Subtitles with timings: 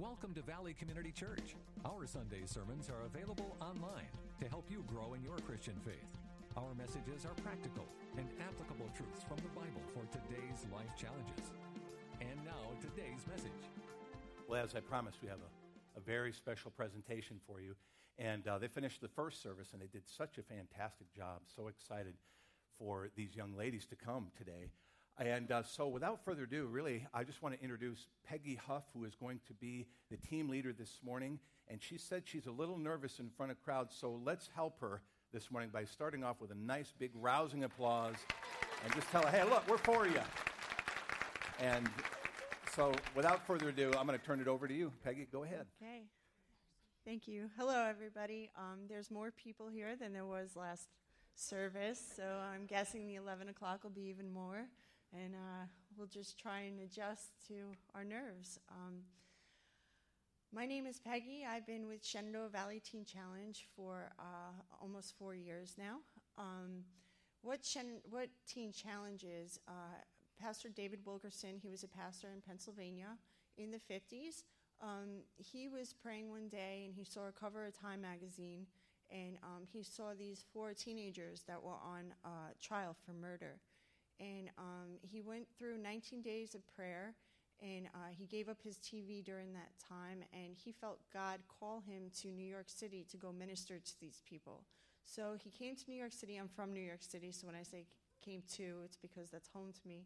[0.00, 1.54] Welcome to Valley Community Church.
[1.84, 4.08] Our Sunday sermons are available online
[4.40, 6.08] to help you grow in your Christian faith.
[6.56, 7.84] Our messages are practical
[8.16, 11.52] and applicable truths from the Bible for today's life challenges.
[12.18, 13.68] And now, today's message.
[14.48, 17.74] Well, as I promised, we have a, a very special presentation for you.
[18.16, 21.42] And uh, they finished the first service, and they did such a fantastic job.
[21.54, 22.14] So excited
[22.78, 24.70] for these young ladies to come today.
[25.18, 29.04] And uh, so, without further ado, really, I just want to introduce Peggy Huff, who
[29.04, 31.38] is going to be the team leader this morning.
[31.68, 35.02] And she said she's a little nervous in front of crowds, so let's help her
[35.32, 38.16] this morning by starting off with a nice, big, rousing applause
[38.82, 40.20] and just tell her, hey, look, we're for you.
[41.60, 41.88] And
[42.74, 44.92] so, without further ado, I'm going to turn it over to you.
[45.04, 45.66] Peggy, go ahead.
[45.82, 46.04] Okay.
[47.04, 47.50] Thank you.
[47.58, 48.50] Hello, everybody.
[48.56, 50.88] Um, there's more people here than there was last
[51.34, 54.66] service, so I'm guessing the 11 o'clock will be even more
[55.12, 58.58] and uh, we'll just try and adjust to our nerves.
[58.70, 59.00] Um,
[60.52, 61.44] my name is Peggy.
[61.48, 65.98] I've been with Shenandoah Valley Teen Challenge for uh, almost four years now.
[66.38, 66.84] Um,
[67.42, 69.98] what, Shen- what Teen Challenge is, uh,
[70.40, 73.18] Pastor David Wilkerson, he was a pastor in Pennsylvania
[73.58, 74.42] in the 50s.
[74.80, 78.66] Um, he was praying one day and he saw a cover of Time magazine
[79.10, 83.60] and um, he saw these four teenagers that were on uh, trial for murder
[84.20, 87.14] and um, he went through 19 days of prayer
[87.62, 91.82] and uh, he gave up his TV during that time, and he felt God call
[91.86, 94.62] him to New York City to go minister to these people.
[95.04, 96.36] So he came to New York City.
[96.36, 97.84] I'm from New York City, so when I say
[98.24, 100.04] came to, it's because that's home to me.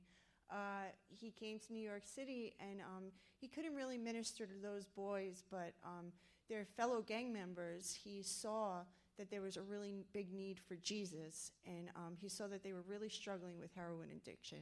[0.50, 3.04] Uh, he came to New York City, and um,
[3.40, 6.12] he couldn't really minister to those boys, but um,
[6.48, 8.80] their fellow gang members, he saw
[9.18, 12.72] that there was a really big need for Jesus, and um, he saw that they
[12.72, 14.58] were really struggling with heroin addiction.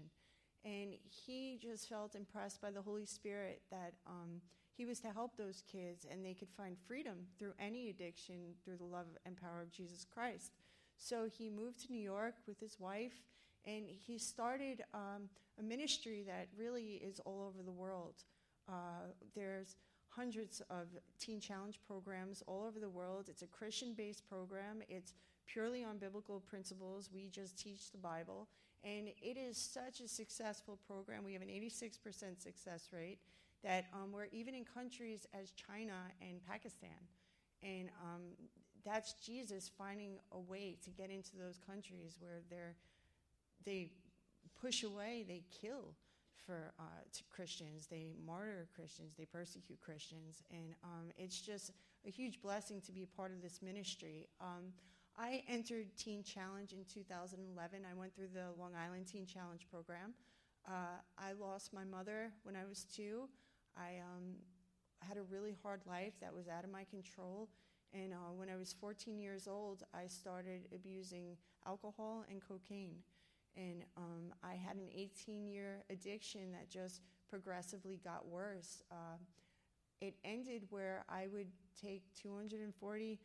[0.64, 4.40] And he just felt impressed by the Holy Spirit that um,
[4.76, 8.76] he was to help those kids and they could find freedom through any addiction through
[8.76, 10.52] the love and power of Jesus Christ.
[10.96, 13.24] So he moved to New York with his wife
[13.64, 15.28] and he started um,
[15.58, 18.14] a ministry that really is all over the world.
[18.68, 19.76] Uh, there's
[20.14, 20.86] hundreds of
[21.18, 23.26] Teen Challenge programs all over the world.
[23.28, 25.14] It's a Christian based program, it's
[25.46, 27.10] purely on biblical principles.
[27.12, 28.48] We just teach the Bible.
[28.84, 31.24] And it is such a successful program.
[31.24, 33.18] We have an 86% success rate
[33.62, 36.90] that um, we're even in countries as China and Pakistan.
[37.62, 38.22] And um,
[38.84, 42.74] that's Jesus finding a way to get into those countries where they're,
[43.64, 43.92] they
[44.60, 45.94] push away, they kill
[46.46, 46.82] for uh,
[47.30, 47.86] Christians.
[47.90, 49.14] They martyr Christians.
[49.16, 51.72] They persecute Christians, and um, it's just
[52.06, 54.28] a huge blessing to be part of this ministry.
[54.40, 54.72] Um,
[55.16, 57.80] I entered Teen Challenge in 2011.
[57.90, 60.14] I went through the Long Island Teen Challenge program.
[60.66, 63.28] Uh, I lost my mother when I was two.
[63.76, 64.36] I um,
[65.00, 67.48] had a really hard life that was out of my control.
[67.92, 71.36] And uh, when I was 14 years old, I started abusing
[71.66, 72.96] alcohol and cocaine.
[73.56, 78.82] And um, I had an 18 year addiction that just progressively got worse.
[78.90, 79.18] Uh,
[80.00, 81.46] it ended where I would
[81.80, 83.20] take 240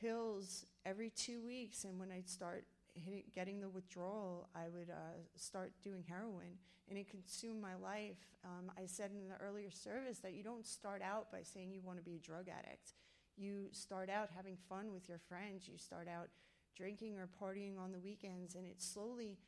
[0.00, 5.18] pills every two weeks, and when I'd start hitting, getting the withdrawal, I would uh,
[5.36, 8.18] start doing heroin, and it consumed my life.
[8.44, 11.80] Um, I said in the earlier service that you don't start out by saying you
[11.82, 12.94] want to be a drug addict.
[13.36, 15.68] You start out having fun with your friends.
[15.68, 16.28] You start out
[16.76, 19.38] drinking or partying on the weekends, and it slowly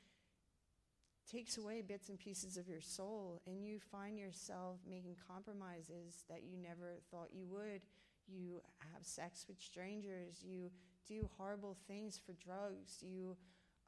[1.30, 6.42] takes away bits and pieces of your soul, and you find yourself making compromises that
[6.42, 7.82] you never thought you would.
[8.26, 8.60] You
[8.92, 10.70] have sex with strangers, you
[11.06, 13.36] do horrible things for drugs, you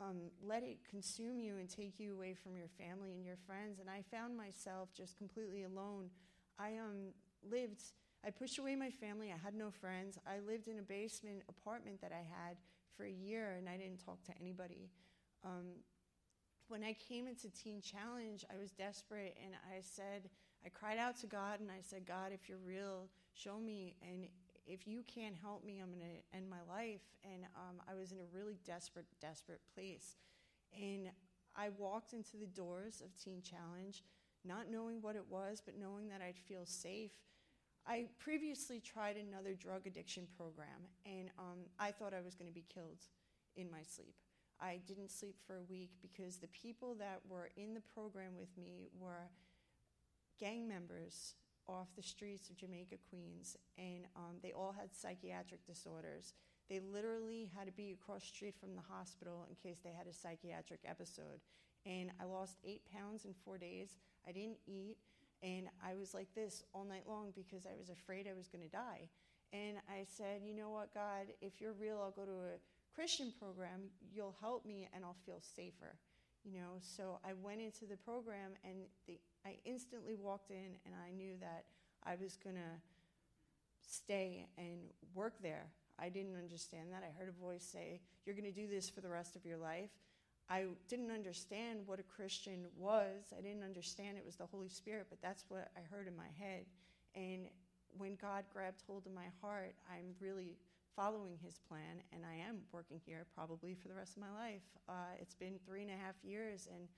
[0.00, 3.78] um, let it consume you and take you away from your family and your friends.
[3.78, 6.11] And I found myself just completely alone.
[6.59, 7.12] I um,
[7.49, 7.81] lived
[8.27, 9.31] I pushed away my family.
[9.33, 10.19] I had no friends.
[10.27, 12.56] I lived in a basement apartment that I had
[12.97, 14.89] for a year, and I didn't talk to anybody.
[15.44, 15.84] Um,
[16.69, 20.30] when I came into Teen Challenge, I was desperate, and I said,
[20.64, 24.26] I cried out to God, and I said, God, if you're real, show me, and
[24.66, 27.02] if you can't help me, I'm going to end my life.
[27.22, 30.16] And um, I was in a really desperate, desperate place.
[30.75, 31.11] And
[31.55, 34.02] I walked into the doors of Teen Challenge,
[34.44, 37.12] not knowing what it was, but knowing that I'd feel safe.
[37.87, 42.55] I previously tried another drug addiction program, and um, I thought I was going to
[42.55, 43.02] be killed
[43.56, 44.14] in my sleep.
[44.61, 48.56] I didn't sleep for a week because the people that were in the program with
[48.56, 49.31] me were
[50.39, 51.35] gang members
[51.69, 56.35] off the streets of Jamaica, Queens, and um, they all had psychiatric disorders.
[56.69, 60.12] They literally had to be across street from the hospital in case they had a
[60.12, 61.41] psychiatric episode.
[61.87, 63.99] And I lost eight pounds in four days.
[64.27, 64.97] I didn't eat
[65.43, 68.65] And I was like this all night long because I was afraid I was going
[68.65, 69.11] to die.
[69.53, 72.56] And I said, You know what, God, if you're real, I'll go to a
[72.94, 73.91] Christian program.
[74.14, 75.96] You'll help me and I'll feel safer.
[76.44, 78.76] You know, so I went into the program and
[79.06, 81.64] the, I instantly walked in and I knew that
[82.05, 82.75] I was going to
[83.81, 84.79] stay and
[85.14, 85.67] work there.
[85.99, 87.02] I didn't understand that.
[87.02, 89.56] I heard a voice say, You're going to do this for the rest of your
[89.56, 89.91] life.
[90.50, 93.32] I didn't understand what a Christian was.
[93.37, 96.29] I didn't understand it was the Holy Spirit, but that's what I heard in my
[96.38, 96.67] head.
[97.14, 97.46] And
[97.96, 100.58] when God grabbed hold of my heart, I'm really
[100.96, 104.62] following his plan, and I am working here probably for the rest of my life.
[104.88, 106.88] Uh, it's been three and a half years, and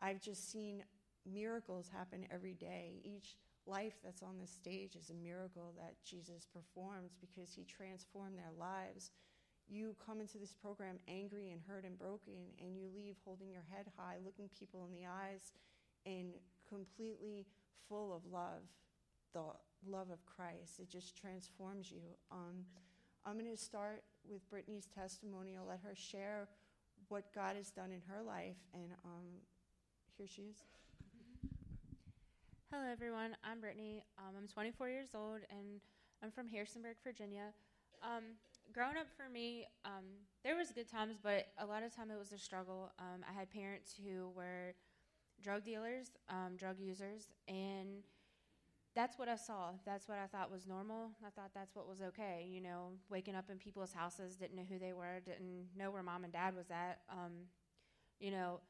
[0.00, 0.82] I've just seen
[1.24, 3.00] miracles happen every day.
[3.04, 3.36] Each
[3.66, 8.52] life that's on this stage is a miracle that Jesus performs because he transformed their
[8.58, 9.12] lives.
[9.68, 13.64] You come into this program angry and hurt and broken, and you leave holding your
[13.70, 15.52] head high, looking people in the eyes,
[16.04, 16.34] and
[16.68, 17.46] completely
[17.88, 18.62] full of love,
[19.32, 19.44] the
[19.88, 20.80] love of Christ.
[20.80, 22.02] It just transforms you.
[22.32, 22.64] Um,
[23.24, 25.56] I'm going to start with Brittany's testimony.
[25.56, 26.48] I'll let her share
[27.08, 29.26] what God has done in her life, and um,
[30.18, 30.56] here she is.
[32.72, 33.36] Hello, everyone.
[33.44, 34.02] I'm Brittany.
[34.18, 35.80] Um, I'm 24 years old, and
[36.20, 37.52] I'm from Harrisonburg, Virginia.
[38.02, 38.24] Um,
[38.72, 40.04] growing up for me, um,
[40.42, 42.90] there was good times, but a lot of time it was a struggle.
[42.98, 44.74] Um, I had parents who were
[45.40, 48.02] drug dealers, um, drug users, and
[48.94, 49.70] that's what I saw.
[49.86, 51.10] That's what I thought was normal.
[51.26, 52.46] I thought that's what was okay.
[52.48, 56.02] You know, waking up in people's houses, didn't know who they were, didn't know where
[56.02, 57.00] mom and dad was at.
[57.10, 57.48] Um,
[58.20, 58.60] you know,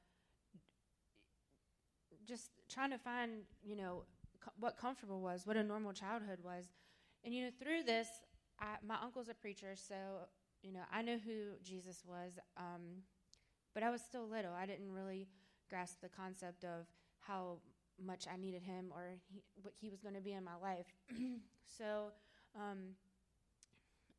[2.27, 4.05] just trying to find, you know,
[4.41, 6.67] co- what comfortable was, what a normal childhood was.
[7.25, 8.09] And, you know, through this,
[8.61, 9.95] I, my uncle's a preacher, so,
[10.63, 13.03] you know, I knew who Jesus was, um,
[13.75, 14.53] but I was still little.
[14.53, 15.27] I didn't really
[15.69, 16.87] grasp the concept of
[17.21, 17.59] how
[18.05, 20.87] much I needed him or he, what he was going to be in my life.
[21.67, 22.13] so,
[22.57, 22.95] um,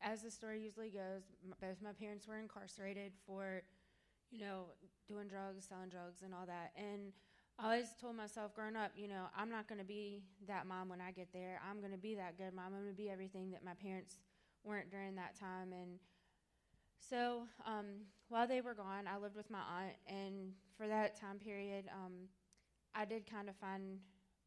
[0.02, 3.64] as the story usually goes, m- both my parents were incarcerated for,
[4.32, 4.66] you know,
[5.08, 6.72] doing drugs, selling drugs, and all that.
[6.76, 7.14] And
[7.60, 10.90] I always told myself growing up, you know, I'm not going to be that mom
[10.90, 11.62] when I get there.
[11.70, 12.66] I'm going to be that good mom.
[12.68, 14.18] I'm going to be everything that my parents
[14.64, 15.72] weren't during that time.
[15.72, 16.00] And
[17.00, 17.86] so um,
[18.30, 19.96] while they were gone, I lived with my aunt.
[20.08, 22.14] And for that time period, um,
[22.96, 24.00] I did kind of find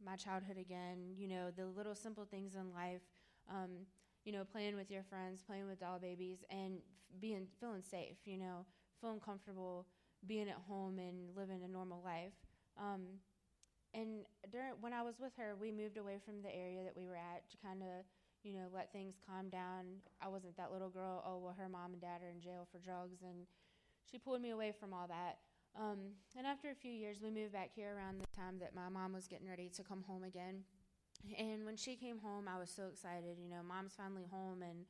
[0.04, 3.02] my childhood again, you know, the little simple things in life.
[3.50, 3.86] Um,
[4.24, 8.16] you know, playing with your friends, playing with doll babies, and f- being feeling safe.
[8.24, 8.66] You know,
[9.00, 9.86] feeling comfortable,
[10.26, 12.32] being at home and living a normal life.
[12.80, 13.02] Um,
[13.94, 17.06] and during when I was with her, we moved away from the area that we
[17.06, 18.04] were at to kind of,
[18.42, 20.02] you know, let things calm down.
[20.20, 21.22] I wasn't that little girl.
[21.26, 23.46] Oh well, her mom and dad are in jail for drugs, and
[24.10, 25.38] she pulled me away from all that.
[25.78, 28.88] Um, and after a few years, we moved back here around the time that my
[28.88, 30.64] mom was getting ready to come home again.
[31.38, 33.38] And when she came home, I was so excited.
[33.42, 34.86] You know, mom's finally home, and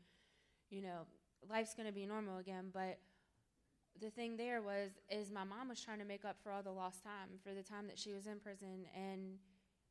[0.71, 1.07] you know,
[1.51, 2.71] life's gonna be normal again.
[2.73, 2.99] But
[4.01, 6.71] the thing there was is my mom was trying to make up for all the
[6.71, 9.39] lost time for the time that she was in prison and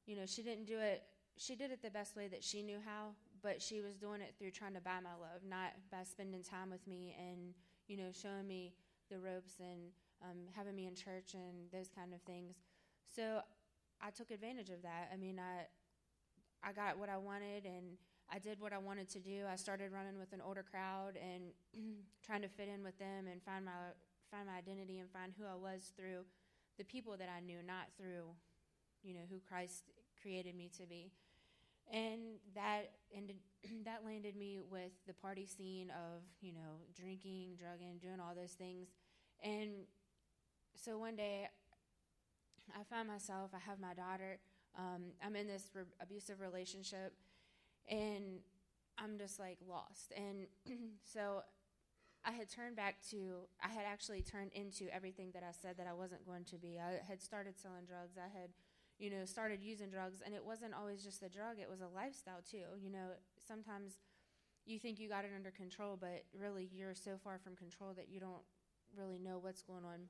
[0.06, 1.04] you know she didn't do it
[1.38, 3.10] she did it the best way that she knew how
[3.42, 6.70] but she was doing it through trying to buy my love not by spending time
[6.70, 7.54] with me and
[7.88, 8.74] you know showing me
[9.10, 9.90] the ropes and
[10.24, 12.56] um, having me in church and those kind of things
[13.14, 13.40] so
[14.02, 15.66] i took advantage of that i mean i
[16.68, 17.98] i got what i wanted and
[18.32, 19.44] I did what I wanted to do.
[19.50, 21.54] I started running with an older crowd and
[22.26, 23.94] trying to fit in with them and find my
[24.32, 26.26] find my identity and find who I was through
[26.78, 28.34] the people that I knew, not through,
[29.04, 29.84] you know, who Christ
[30.22, 31.12] created me to be.
[31.94, 33.38] And that ended
[33.86, 38.54] that landed me with the party scene of, you know, drinking, drugging, doing all those
[38.54, 38.90] things.
[39.44, 39.86] And
[40.76, 41.48] so one day
[42.74, 44.40] I found myself, I have my daughter,
[44.78, 47.14] um, I'm in this re- abusive relationship
[47.90, 48.40] and
[48.98, 50.14] I'm just like lost.
[50.16, 50.48] And
[51.04, 51.44] so
[52.26, 55.88] I had turned back to, I had actually turned into everything that I said that
[55.88, 56.80] I wasn't going to be.
[56.80, 58.18] I had started selling drugs.
[58.18, 58.50] I had,
[59.00, 60.22] you know, started using drugs.
[60.26, 62.66] And it wasn't always just a drug, it was a lifestyle too.
[62.82, 63.16] You know,
[63.48, 64.00] sometimes
[64.66, 68.10] you think you got it under control, but really you're so far from control that
[68.10, 68.44] you don't
[68.98, 70.10] really know what's going on.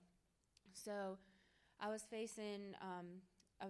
[0.75, 1.17] So
[1.79, 3.07] I was facing um,
[3.61, 3.67] a,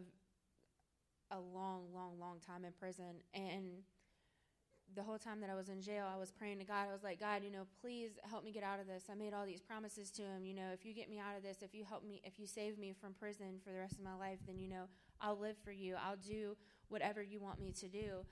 [1.36, 3.22] a long, long, long time in prison.
[3.34, 3.84] And
[4.96, 6.88] the whole time that I was in jail, I was praying to God.
[6.90, 9.06] I was like, God, you know, please help me get out of this.
[9.12, 10.46] I made all these promises to him.
[10.46, 12.48] You know, if you get me out of this, if you help me, if you
[12.48, 14.86] save me from prison for the rest of my life, then, you know,
[15.22, 15.96] I'll live for you.
[16.04, 16.56] I'll do
[16.90, 18.26] whatever you want me to do.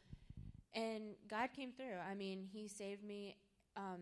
[0.76, 1.98] And God came through.
[2.10, 3.38] I mean, He saved me
[3.76, 4.02] um,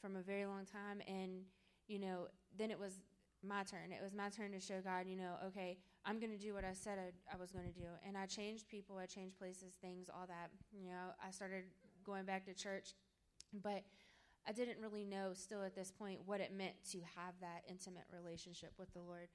[0.00, 1.00] from a very long time.
[1.06, 1.42] And,
[1.86, 2.98] you know, then it was
[3.46, 3.90] my turn.
[3.90, 6.64] It was my turn to show God, you know, okay, I'm going to do what
[6.64, 7.86] I said I, I was going to do.
[8.06, 10.50] And I changed people, I changed places, things, all that.
[10.72, 11.64] You know, I started
[12.04, 12.94] going back to church,
[13.62, 13.82] but
[14.46, 18.04] I didn't really know still at this point what it meant to have that intimate
[18.12, 19.28] relationship with the Lord.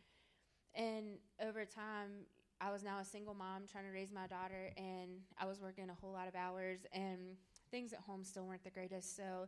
[0.76, 2.28] And over time,
[2.60, 5.90] I was now a single mom trying to raise my daughter, and I was working
[5.90, 7.38] a whole lot of hours, and
[7.72, 9.16] things at home still weren't the greatest.
[9.16, 9.48] So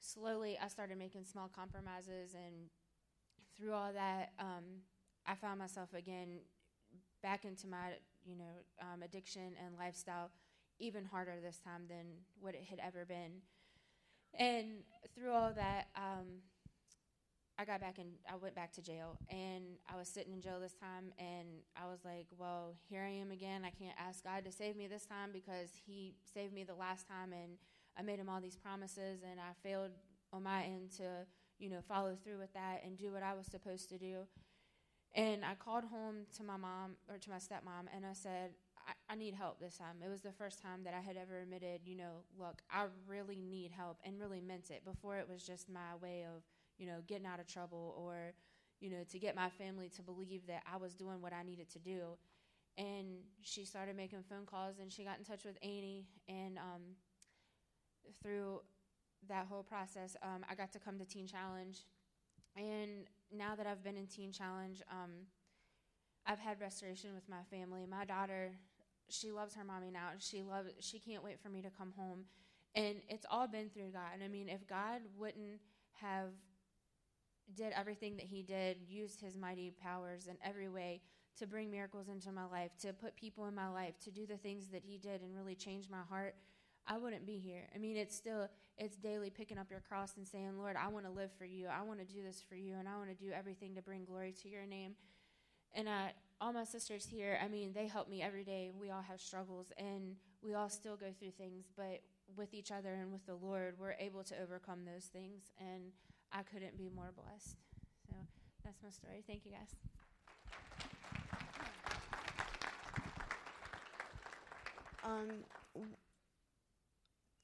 [0.00, 2.70] slowly, I started making small compromises, and
[3.62, 4.82] through all that, um,
[5.26, 6.40] I found myself again
[7.22, 10.30] back into my you know um, addiction and lifestyle
[10.80, 12.06] even harder this time than
[12.40, 13.40] what it had ever been.
[14.36, 14.82] And
[15.14, 16.42] through all that, um,
[17.58, 20.58] I got back and I went back to jail, and I was sitting in jail
[20.58, 23.62] this time, and I was like, "Well, here I am again.
[23.64, 27.06] I can't ask God to save me this time because He saved me the last
[27.06, 27.58] time, and
[27.96, 29.92] I made Him all these promises, and I failed
[30.32, 31.26] on my end to,
[31.62, 34.26] you know, follow through with that and do what I was supposed to do."
[35.14, 38.52] And I called home to my mom or to my stepmom and I said,
[38.88, 39.96] I, I, need help this time.
[40.04, 43.36] It was the first time that I had ever admitted, you know, look, I really
[43.36, 44.84] need help and really meant it.
[44.84, 46.42] Before it was just my way of,
[46.78, 48.32] you know, getting out of trouble or,
[48.80, 51.70] you know, to get my family to believe that I was doing what I needed
[51.72, 52.16] to do.
[52.78, 56.06] And she started making phone calls and she got in touch with Annie.
[56.26, 56.82] And um,
[58.22, 58.62] through
[59.28, 61.78] that whole process, um, I got to come to Teen Challenge.
[62.56, 65.10] And now that I've been in Teen Challenge, um,
[66.26, 67.86] I've had restoration with my family.
[67.86, 68.52] My daughter,
[69.08, 70.10] she loves her mommy now.
[70.18, 70.70] She loves.
[70.80, 72.24] She can't wait for me to come home,
[72.74, 74.14] and it's all been through God.
[74.14, 75.60] And I mean, if God wouldn't
[76.00, 76.30] have
[77.54, 81.00] did everything that He did, used His mighty powers in every way
[81.38, 84.36] to bring miracles into my life, to put people in my life, to do the
[84.36, 86.34] things that He did, and really change my heart.
[86.86, 87.68] I wouldn't be here.
[87.74, 88.48] I mean, it's still
[88.78, 91.68] it's daily picking up your cross and saying, "Lord, I want to live for you.
[91.68, 94.04] I want to do this for you, and I want to do everything to bring
[94.04, 94.94] glory to your name."
[95.74, 96.08] And uh,
[96.40, 98.70] all my sisters here, I mean, they help me every day.
[98.78, 102.00] We all have struggles, and we all still go through things, but
[102.36, 105.92] with each other and with the Lord, we're able to overcome those things, and
[106.32, 107.56] I couldn't be more blessed.
[108.08, 108.14] So
[108.64, 109.22] that's my story.
[109.26, 109.76] Thank you, guys.
[115.04, 115.28] Um,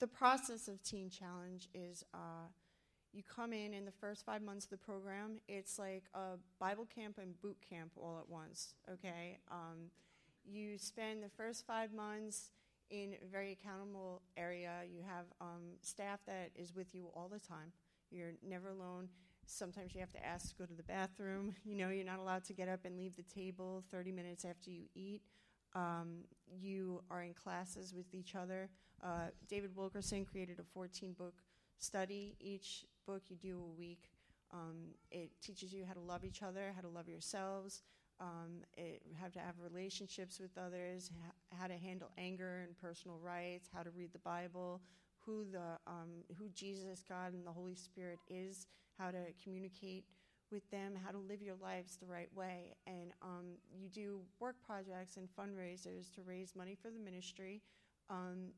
[0.00, 2.48] the process of Teen Challenge is uh,
[3.12, 5.38] you come in in the first five months of the program.
[5.48, 8.74] It's like a Bible camp and boot camp all at once.
[8.92, 9.90] Okay, um,
[10.44, 12.50] you spend the first five months
[12.90, 14.72] in a very accountable area.
[14.90, 17.72] You have um, staff that is with you all the time.
[18.10, 19.08] You're never alone.
[19.46, 21.54] Sometimes you have to ask to go to the bathroom.
[21.64, 24.70] You know, you're not allowed to get up and leave the table 30 minutes after
[24.70, 25.22] you eat.
[25.74, 26.24] Um,
[26.58, 28.70] you are in classes with each other.
[29.02, 31.34] Uh, David Wilkerson created a 14 book
[31.78, 32.36] study.
[32.40, 34.10] Each book you do a week.
[34.52, 37.82] Um, it teaches you how to love each other, how to love yourselves,
[38.20, 43.18] um, it, how to have relationships with others, ha- how to handle anger and personal
[43.18, 44.80] rights, how to read the Bible,
[45.24, 48.66] who the um, who Jesus, God, and the Holy Spirit is,
[48.98, 50.04] how to communicate
[50.50, 54.56] with them, how to live your lives the right way, and um, you do work
[54.66, 57.60] projects and fundraisers to raise money for the ministry.
[58.08, 58.52] Um,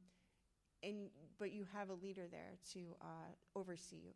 [0.82, 4.12] and but you have a leader there to uh, oversee you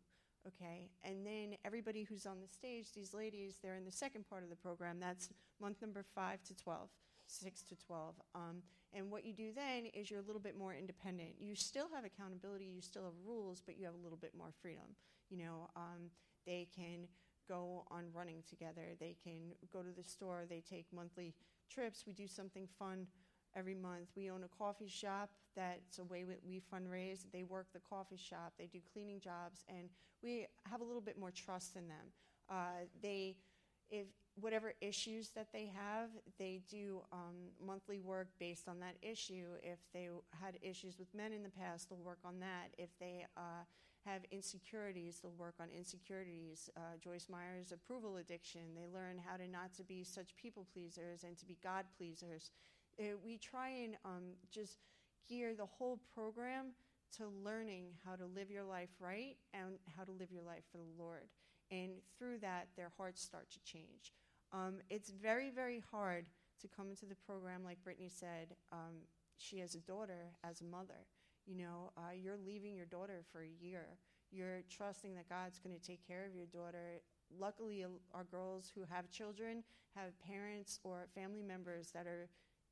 [0.47, 0.91] okay?
[1.03, 4.49] And then everybody who's on the stage these ladies they're in the second part of
[4.49, 4.99] the program.
[4.99, 5.29] That's
[5.61, 6.89] month number 5 to 12
[7.27, 8.61] 6 to 12 um,
[8.93, 11.31] and what you do then is you're a little bit more independent.
[11.39, 14.51] You still have accountability you still have rules but you have a little bit more
[14.61, 14.95] freedom
[15.29, 15.69] you know?
[15.75, 16.09] Um,
[16.45, 17.07] they can
[17.47, 18.95] go on running together.
[18.99, 20.45] They can go to the store.
[20.47, 21.33] They take monthly
[21.69, 22.05] trips.
[22.05, 23.07] We do something fun
[23.55, 24.09] every month.
[24.15, 25.31] We own a coffee shop.
[25.55, 27.25] That's a way we fundraise.
[27.31, 28.53] They work the coffee shop.
[28.57, 29.89] They do cleaning jobs, and
[30.21, 32.11] we have a little bit more trust in them.
[32.49, 33.37] Uh, they,
[33.89, 39.45] if whatever issues that they have, they do um, monthly work based on that issue.
[39.63, 40.09] If they
[40.41, 42.73] had issues with men in the past, they'll work on that.
[42.77, 43.63] If they uh,
[44.05, 46.69] have insecurities, they'll work on insecurities.
[46.75, 48.61] Uh, Joyce Meyer's approval addiction.
[48.75, 52.51] They learn how to not to be such people pleasers and to be God pleasers
[52.99, 54.79] uh, we try and um, just
[55.27, 56.73] gear the whole program
[57.17, 60.77] to learning how to live your life right and how to live your life for
[60.77, 61.29] the Lord.
[61.71, 64.11] And through that, their hearts start to change.
[64.51, 66.25] Um, it's very, very hard
[66.61, 68.55] to come into the program, like Brittany said.
[68.71, 71.07] Um, she has a daughter as a mother.
[71.45, 73.97] You know, uh, you're leaving your daughter for a year.
[74.31, 77.01] You're trusting that God's going to take care of your daughter.
[77.39, 79.63] Luckily, our girls who have children
[79.95, 82.29] have parents or family members that are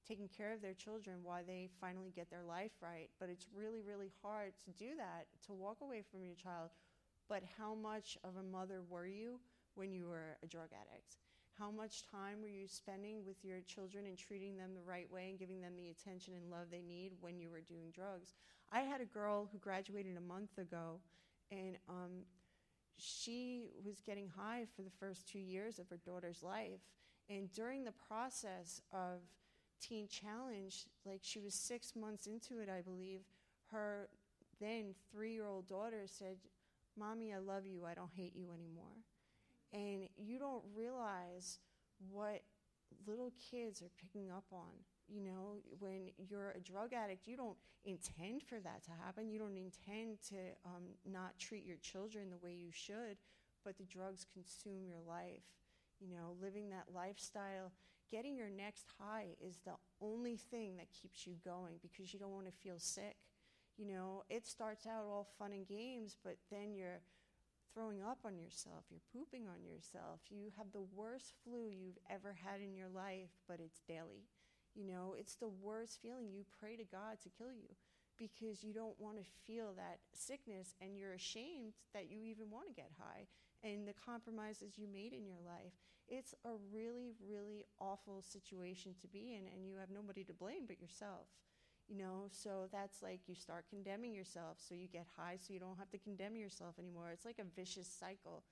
[0.07, 3.09] taking care of their children while they finally get their life right.
[3.19, 6.69] But it's really, really hard to do that, to walk away from your child.
[7.29, 9.39] But how much of a mother were you
[9.75, 11.17] when you were a drug addict?
[11.57, 15.29] How much time were you spending with your children and treating them the right way
[15.29, 18.33] and giving them the attention and love they need when you were doing drugs?
[18.71, 20.99] I had a girl who graduated a month ago,
[21.51, 22.25] and um,
[22.97, 26.81] she was getting high for the first two years of her daughter's life.
[27.29, 29.21] And during the process of
[29.83, 33.21] Teen Challenge, like she was six months into it, I believe,
[33.71, 34.09] her
[34.59, 36.37] then three year old daughter said,
[36.97, 37.85] Mommy, I love you.
[37.85, 38.95] I don't hate you anymore.
[39.73, 41.59] And you don't realize
[42.11, 42.41] what
[43.07, 44.71] little kids are picking up on.
[45.07, 49.29] You know, when you're a drug addict, you don't intend for that to happen.
[49.29, 53.17] You don't intend to um, not treat your children the way you should,
[53.65, 55.43] but the drugs consume your life.
[55.99, 57.71] You know, living that lifestyle,
[58.13, 62.35] getting your next high is the only thing that keeps you going because you don't
[62.35, 63.17] want to feel sick.
[63.75, 67.01] You know, it starts out all fun and games, but then you're
[67.73, 72.35] throwing up on yourself, you're pooping on yourself, you have the worst flu you've ever
[72.37, 74.29] had in your life, but it's daily.
[74.75, 76.29] You know, it's the worst feeling.
[76.29, 77.73] You pray to God to kill you
[78.19, 82.67] because you don't want to feel that sickness and you're ashamed that you even want
[82.67, 83.25] to get high
[83.63, 85.73] and the compromises you made in your life.
[86.07, 90.63] It's a really, really awful situation to be in, and you have nobody to blame
[90.67, 91.27] but yourself.
[91.87, 95.59] You know, so that's like you start condemning yourself, so you get high, so you
[95.59, 97.11] don't have to condemn yourself anymore.
[97.11, 98.43] It's like a vicious cycle.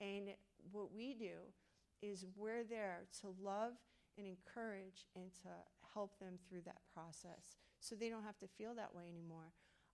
[0.00, 0.28] And
[0.72, 1.52] what we do
[2.00, 3.72] is we're there to love
[4.16, 5.48] and encourage and to
[5.94, 9.52] help them through that process so they don't have to feel that way anymore.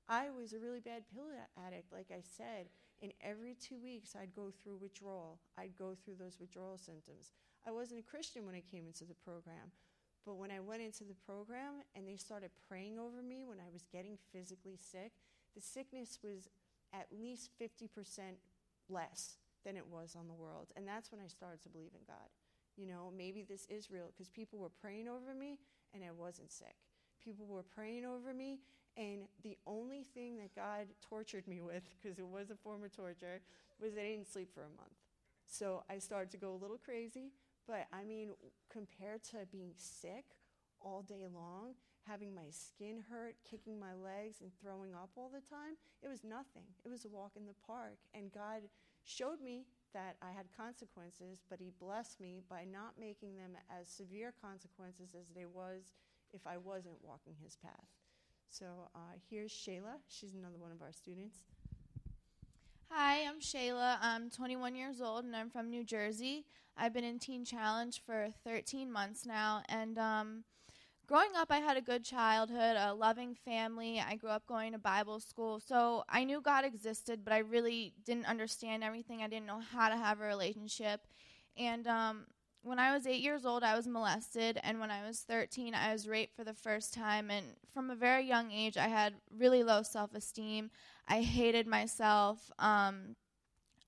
[0.08, 1.26] I was a really bad pill
[1.66, 2.66] addict, like I said,
[3.04, 5.38] and every two weeks I'd go through withdrawal.
[5.58, 7.32] I'd go through those withdrawal symptoms.
[7.68, 9.70] I wasn't a Christian when I came into the program,
[10.24, 13.68] but when I went into the program and they started praying over me when I
[13.70, 15.12] was getting physically sick,
[15.54, 16.48] the sickness was
[16.94, 17.88] at least 50%
[18.88, 20.68] less than it was on the world.
[20.74, 22.28] And that's when I started to believe in God.
[22.76, 25.58] You know, maybe this is real because people were praying over me
[25.92, 26.74] and I wasn't sick.
[27.22, 28.60] People were praying over me,
[28.96, 32.94] and the only thing that God tortured me with, because it was a form of
[32.94, 33.40] torture,
[33.80, 34.98] was I didn't sleep for a month.
[35.46, 37.32] So I started to go a little crazy.
[37.66, 38.30] But I mean,
[38.70, 40.24] compared to being sick
[40.80, 41.74] all day long,
[42.06, 46.22] having my skin hurt, kicking my legs, and throwing up all the time, it was
[46.22, 46.68] nothing.
[46.84, 47.96] It was a walk in the park.
[48.12, 48.62] And God
[49.04, 49.64] showed me
[49.94, 55.14] that I had consequences, but He blessed me by not making them as severe consequences
[55.18, 55.94] as they was
[56.32, 57.88] if I wasn't walking His path.
[58.56, 59.98] So uh, here's Shayla.
[60.08, 61.38] She's another one of our students.
[62.88, 63.96] Hi, I'm Shayla.
[64.00, 66.44] I'm 21 years old and I'm from New Jersey.
[66.76, 69.64] I've been in Teen Challenge for 13 months now.
[69.68, 70.44] And um,
[71.08, 74.00] growing up, I had a good childhood, a loving family.
[74.00, 75.58] I grew up going to Bible school.
[75.58, 79.20] So I knew God existed, but I really didn't understand everything.
[79.20, 81.00] I didn't know how to have a relationship.
[81.56, 82.26] And um,
[82.64, 85.92] when I was eight years old, I was molested, and when I was 13, I
[85.92, 87.30] was raped for the first time.
[87.30, 90.70] And from a very young age, I had really low self esteem.
[91.06, 92.50] I hated myself.
[92.58, 93.16] Um,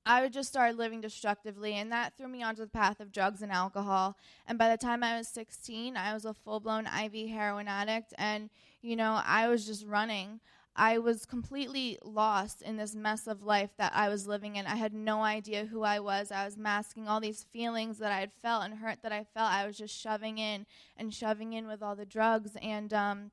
[0.05, 3.41] I would just start living destructively, and that threw me onto the path of drugs
[3.41, 4.17] and alcohol.
[4.47, 8.13] And by the time I was 16, I was a full blown IV heroin addict,
[8.19, 8.51] and
[8.83, 10.41] you know, I was just running.
[10.77, 14.67] I was completely lost in this mess of life that I was living in.
[14.67, 16.31] I had no idea who I was.
[16.31, 19.51] I was masking all these feelings that I had felt and hurt that I felt.
[19.51, 20.67] I was just shoving in
[20.99, 22.57] and shoving in with all the drugs.
[22.61, 23.31] And um,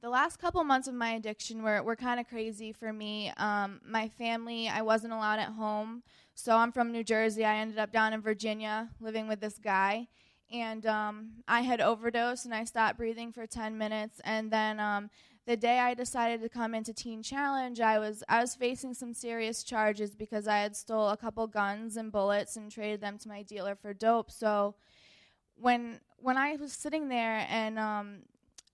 [0.00, 3.30] the last couple months of my addiction were, were kind of crazy for me.
[3.36, 6.02] Um, my family, I wasn't allowed at home.
[6.34, 7.44] So I'm from New Jersey.
[7.44, 10.08] I ended up down in Virginia living with this guy
[10.52, 14.20] and um, I had overdosed and I stopped breathing for 10 minutes.
[14.24, 15.10] And then um,
[15.46, 19.14] the day I decided to come into Teen Challenge, I was I was facing some
[19.14, 23.28] serious charges because I had stole a couple guns and bullets and traded them to
[23.28, 24.30] my dealer for dope.
[24.30, 24.74] So
[25.56, 28.18] when when I was sitting there and um,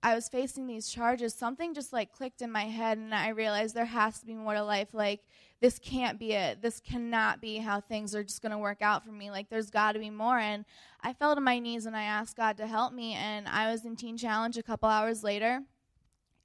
[0.03, 3.75] I was facing these charges, something just like clicked in my head, and I realized
[3.75, 4.93] there has to be more to life.
[4.93, 5.21] Like
[5.61, 6.63] this can't be it.
[6.63, 9.31] This cannot be how things are just going to work out for me.
[9.31, 10.39] Like there's got to be more.
[10.39, 10.65] And
[11.01, 13.15] I fell to my knees and I asked God to help me.
[13.15, 15.63] And I was in Teen Challenge a couple hours later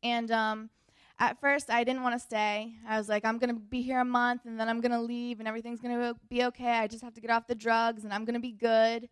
[0.04, 0.70] and um,
[1.20, 2.74] at first, I didn't want to stay.
[2.88, 5.00] I was like, I'm going to be here a month and then I'm going to
[5.00, 6.72] leave and everything's going to be okay.
[6.80, 9.08] I just have to get off the drugs and I'm going to be good.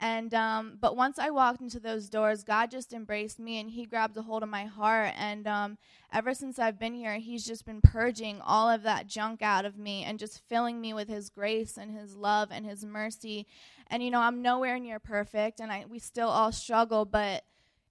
[0.00, 3.86] And um, but once I walked into those doors, God just embraced me and He
[3.86, 5.14] grabbed a hold of my heart.
[5.16, 5.78] And um,
[6.12, 9.78] ever since I've been here, He's just been purging all of that junk out of
[9.78, 13.46] me and just filling me with His grace and His love and His mercy.
[13.86, 17.44] And you know, I'm nowhere near perfect, and I we still all struggle, but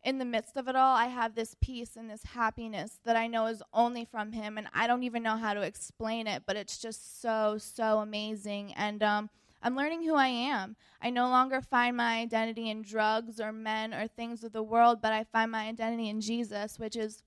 [0.04, 3.28] in the midst of it all, I have this peace and this happiness that I
[3.28, 6.56] know is only from Him, and I don't even know how to explain it, but
[6.56, 8.74] it's just so, so amazing.
[8.74, 9.30] And um,
[9.62, 10.76] I'm learning who I am.
[11.02, 15.02] I no longer find my identity in drugs or men or things of the world,
[15.02, 17.22] but I find my identity in Jesus, which is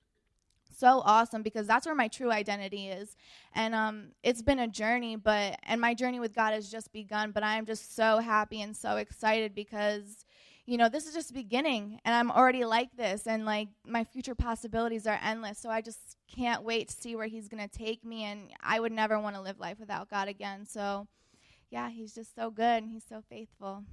[0.77, 3.17] so awesome because that's where my true identity is.
[3.55, 7.31] And um, it's been a journey, but and my journey with God has just begun.
[7.31, 10.24] But I am just so happy and so excited because
[10.67, 14.35] you know this is just beginning, and I'm already like this, and like my future
[14.35, 15.59] possibilities are endless.
[15.59, 18.25] So I just can't wait to see where He's gonna take me.
[18.25, 20.67] And I would never want to live life without God again.
[20.67, 21.07] So
[21.71, 23.85] yeah, He's just so good and He's so faithful.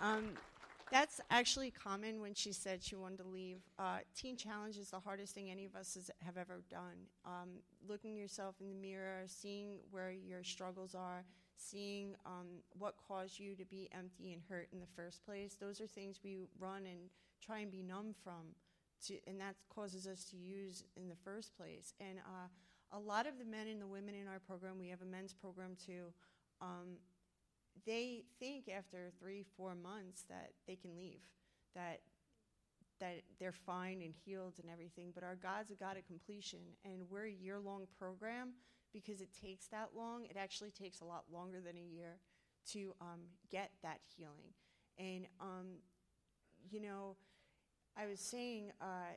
[0.00, 0.34] Um,
[0.90, 3.58] that's actually common when she said she wanted to leave.
[3.78, 7.06] Uh, teen Challenge is the hardest thing any of us has, have ever done.
[7.24, 7.48] Um,
[7.88, 11.24] looking yourself in the mirror, seeing where your struggles are,
[11.56, 12.46] seeing um,
[12.78, 15.56] what caused you to be empty and hurt in the first place.
[15.60, 17.10] Those are things we run and
[17.44, 18.54] try and be numb from,
[19.06, 21.94] to, and that causes us to use in the first place.
[22.00, 22.48] And uh,
[22.92, 25.34] a lot of the men and the women in our program, we have a men's
[25.34, 26.12] program too.
[26.60, 26.98] Um,
[27.86, 31.20] they think after three, four months that they can leave,
[31.74, 32.00] that
[33.00, 35.12] that they're fine and healed and everything.
[35.14, 38.54] But our God's a God of completion, and we're a year-long program
[38.92, 40.24] because it takes that long.
[40.24, 42.18] It actually takes a lot longer than a year
[42.72, 44.52] to um, get that healing.
[44.98, 45.66] And um,
[46.70, 47.16] you know,
[47.96, 48.72] I was saying.
[48.80, 49.14] Uh,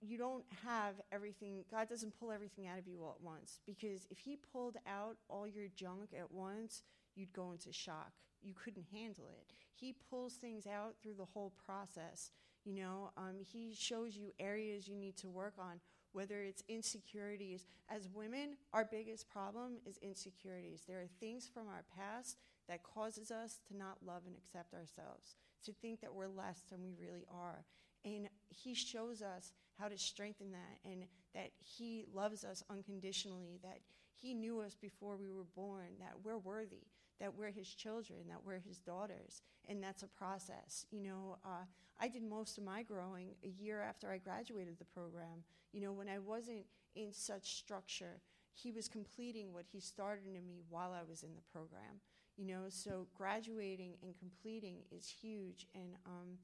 [0.00, 3.60] you don't have everything, God doesn't pull everything out of you all at once.
[3.66, 6.82] Because if He pulled out all your junk at once,
[7.16, 8.12] you'd go into shock.
[8.42, 9.46] You couldn't handle it.
[9.74, 12.30] He pulls things out through the whole process.
[12.64, 15.80] You know, um, he shows you areas you need to work on,
[16.12, 17.66] whether it's insecurities.
[17.88, 20.82] As women, our biggest problem is insecurities.
[20.86, 25.36] There are things from our past that causes us to not love and accept ourselves,
[25.64, 27.64] to think that we're less than we really are.
[28.04, 33.80] And he shows us how to strengthen that and that he loves us unconditionally, that
[34.14, 36.86] he knew us before we were born, that we're worthy,
[37.20, 40.86] that we're his children, that we're his daughters, and that's a process.
[40.90, 41.64] You know, uh,
[42.00, 45.44] I did most of my growing a year after I graduated the program.
[45.72, 48.20] You know, when I wasn't in such structure,
[48.52, 52.00] he was completing what he started in me while I was in the program.
[52.36, 56.38] You know, so graduating and completing is huge, and um,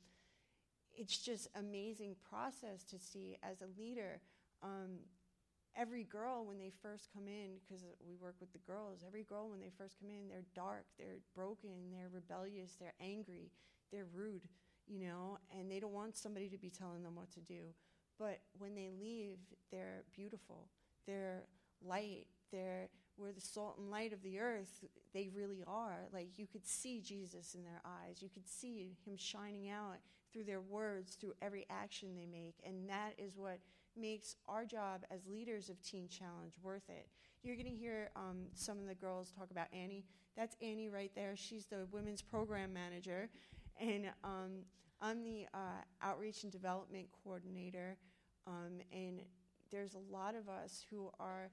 [0.94, 4.20] it's just amazing process to see as a leader.
[4.62, 5.00] Um,
[5.76, 9.48] every girl when they first come in because we work with the girls every girl
[9.48, 13.50] when they first come in they're dark they're broken they're rebellious they're angry
[13.90, 14.42] they're rude
[14.86, 15.38] you know?
[15.56, 17.74] And they don't want somebody to be telling them what to do.
[18.18, 19.38] But when they leave
[19.70, 20.68] they're beautiful
[21.06, 21.42] they're
[21.84, 26.06] light they're we're the salt and light of the earth they really are.
[26.12, 29.96] Like you could see jesus in their eyes you could see him shining out
[30.32, 33.58] through their words through every action they make and that is what
[33.96, 37.08] makes our job as leaders of Teen Challenge worth it.
[37.42, 40.04] You're going to hear um, some of the girls talk about Annie.
[40.36, 41.34] That's Annie right there.
[41.36, 43.28] She's the women's program manager.
[43.80, 44.64] And um,
[45.00, 47.96] I'm the uh, outreach and development coordinator.
[48.46, 49.22] Um, and
[49.70, 51.50] there's a lot of us who are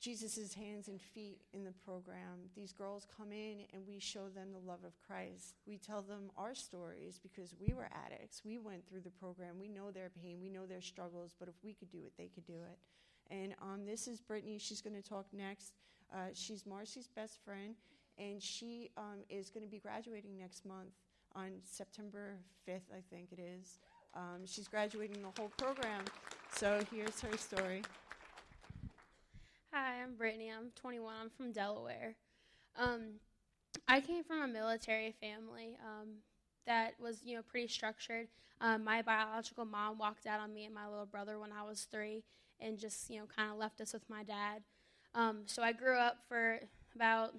[0.00, 2.48] Jesus' hands and feet in the program.
[2.56, 5.56] These girls come in and we show them the love of Christ.
[5.66, 8.42] We tell them our stories because we were addicts.
[8.44, 9.58] We went through the program.
[9.60, 10.38] We know their pain.
[10.40, 11.34] We know their struggles.
[11.38, 12.78] But if we could do it, they could do it.
[13.30, 14.58] And um, this is Brittany.
[14.58, 15.74] She's going to talk next.
[16.12, 17.76] Uh, she's Marcy's best friend,
[18.18, 20.90] and she um, is going to be graduating next month
[21.36, 22.34] on September
[22.68, 23.78] 5th, I think it is.
[24.14, 26.02] Um, she's graduating the whole program.
[26.56, 27.82] So here's her story.
[29.72, 30.50] Hi, I'm Brittany.
[30.50, 31.14] I'm 21.
[31.22, 32.16] I'm from Delaware.
[32.76, 33.20] Um,
[33.86, 36.08] I came from a military family um,
[36.66, 38.26] that was, you know, pretty structured.
[38.60, 41.86] Um, my biological mom walked out on me and my little brother when I was
[41.90, 42.24] three,
[42.58, 44.62] and just, you know, kind of left us with my dad.
[45.14, 46.58] Um, so I grew up for
[46.96, 47.34] about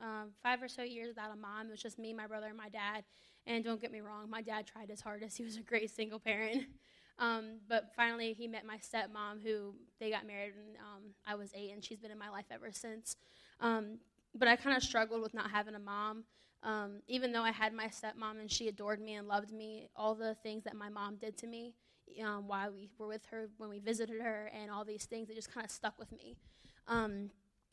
[0.00, 1.66] um, five or so years without a mom.
[1.66, 3.02] It was just me, my brother, and my dad.
[3.44, 5.36] And don't get me wrong, my dad tried his hardest.
[5.36, 6.64] He was a great single parent.
[7.18, 11.50] Um, but finally, he met my stepmom, who they got married when um, I was
[11.54, 13.16] eight, and she's been in my life ever since.
[13.60, 13.98] Um,
[14.34, 16.24] but I kind of struggled with not having a mom.
[16.62, 20.14] Um, even though I had my stepmom and she adored me and loved me, all
[20.14, 21.74] the things that my mom did to me
[22.24, 25.36] um, while we were with her, when we visited her, and all these things, it
[25.36, 26.36] just kind of stuck with me.
[26.88, 27.30] Um,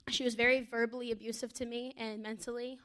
[0.09, 2.79] she was very verbally abusive to me and mentally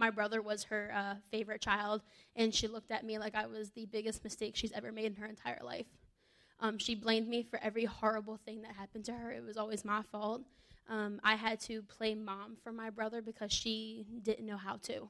[0.00, 2.02] my brother was her uh, favorite child,
[2.34, 5.16] and she looked at me like I was the biggest mistake she's ever made in
[5.16, 5.86] her entire life.
[6.58, 9.30] Um, she blamed me for every horrible thing that happened to her.
[9.30, 10.42] It was always my fault.
[10.88, 15.08] Um, I had to play mom for my brother because she didn't know how to.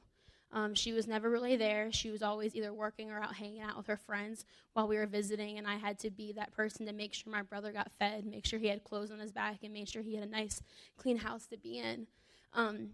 [0.53, 1.91] Um, she was never really there.
[1.93, 5.05] She was always either working or out hanging out with her friends while we were
[5.05, 8.25] visiting, and I had to be that person to make sure my brother got fed,
[8.25, 10.61] make sure he had clothes on his back, and make sure he had a nice,
[10.97, 12.07] clean house to be in.
[12.53, 12.89] Um,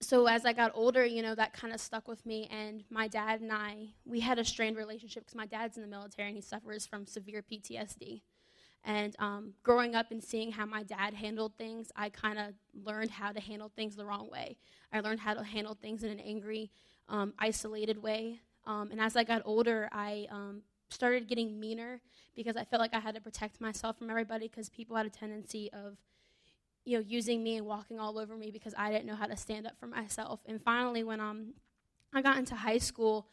[0.00, 2.48] so as I got older, you know, that kind of stuck with me.
[2.50, 5.88] And my dad and I, we had a strained relationship because my dad's in the
[5.88, 8.22] military and he suffers from severe PTSD.
[8.84, 13.10] And um, growing up and seeing how my dad handled things, I kind of learned
[13.10, 14.56] how to handle things the wrong way.
[14.92, 16.70] I learned how to handle things in an angry,
[17.08, 18.40] um, isolated way.
[18.66, 22.00] Um, and as I got older, I um, started getting meaner
[22.36, 25.10] because I felt like I had to protect myself from everybody because people had a
[25.10, 25.96] tendency of
[26.88, 29.36] you know, using me and walking all over me because I didn't know how to
[29.36, 30.40] stand up for myself.
[30.46, 31.52] And finally, when um,
[32.14, 33.28] I got into high school,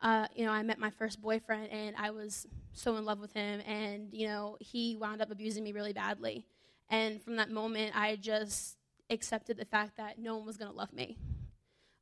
[0.00, 3.34] uh, you know, I met my first boyfriend and I was so in love with
[3.34, 3.60] him.
[3.66, 6.46] And, you know, he wound up abusing me really badly.
[6.88, 8.78] And from that moment, I just
[9.10, 11.18] accepted the fact that no one was going to love me.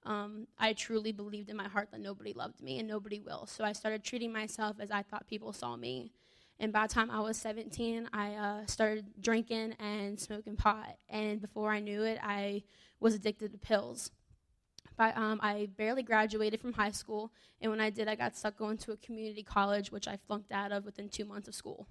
[0.04, 3.46] Um, I truly believed in my heart that nobody loved me and nobody will.
[3.46, 6.12] So I started treating myself as I thought people saw me.
[6.62, 10.96] And by the time I was 17, I uh, started drinking and smoking pot.
[11.10, 12.62] And before I knew it, I
[13.00, 14.12] was addicted to pills.
[14.96, 18.56] But, um, I barely graduated from high school, and when I did, I got stuck
[18.56, 21.88] going to a community college, which I flunked out of within two months of school.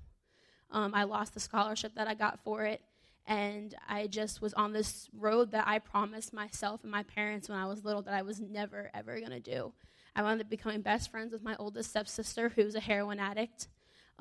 [0.70, 2.80] Um, I lost the scholarship that I got for it,
[3.28, 7.58] and I just was on this road that I promised myself and my parents when
[7.58, 9.74] I was little that I was never, ever going to do.
[10.16, 13.68] I wound up becoming best friends with my oldest stepsister, who's a heroin addict.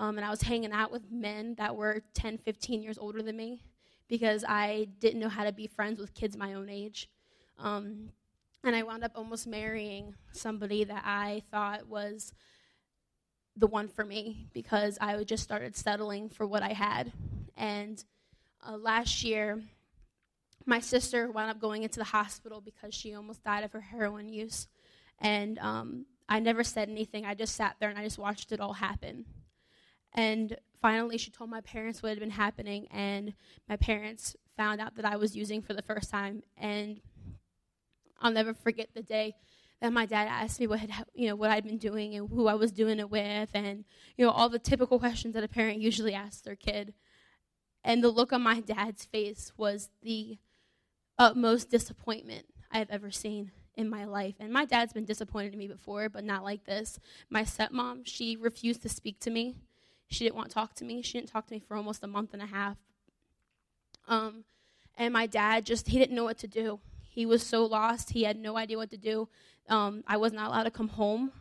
[0.01, 3.37] Um, and I was hanging out with men that were 10, 15 years older than
[3.37, 3.63] me
[4.09, 7.11] because I didn't know how to be friends with kids my own age.
[7.59, 8.09] Um,
[8.65, 12.33] and I wound up almost marrying somebody that I thought was
[13.57, 17.13] the one for me because I just started settling for what I had.
[17.59, 18.03] And
[18.67, 19.63] uh, last year,
[20.65, 24.31] my sister wound up going into the hospital because she almost died of her heroin
[24.31, 24.67] use.
[25.19, 27.27] And um, I never said anything.
[27.27, 29.27] I just sat there and I just watched it all happen.
[30.14, 33.35] And finally, she told my parents what had been happening, and
[33.68, 36.42] my parents found out that I was using for the first time.
[36.57, 37.01] And
[38.20, 39.35] I'll never forget the day
[39.81, 42.49] that my dad asked me what had you know what I'd been doing and who
[42.49, 43.85] I was doing it with, and
[44.16, 46.94] you know all the typical questions that a parent usually asks their kid.
[47.83, 50.38] And the look on my dad's face was the
[51.18, 54.35] utmost disappointment I've ever seen in my life.
[54.38, 56.99] And my dad's been disappointed in me before, but not like this.
[57.31, 59.57] My stepmom, she refused to speak to me
[60.11, 61.03] she didn't want to talk to me.
[61.03, 62.77] She didn't talk to me for almost a month and a half.
[64.09, 64.44] Um,
[64.99, 66.81] and my dad just, he didn't know what to do.
[67.03, 68.11] He was so lost.
[68.11, 69.29] He had no idea what to do.
[69.68, 71.33] Um, I was not allowed to come home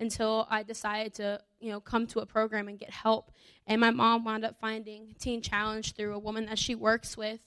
[0.00, 3.32] until I decided to, you know, come to a program and get help.
[3.66, 7.40] And my mom wound up finding Teen Challenge through a woman that she works with.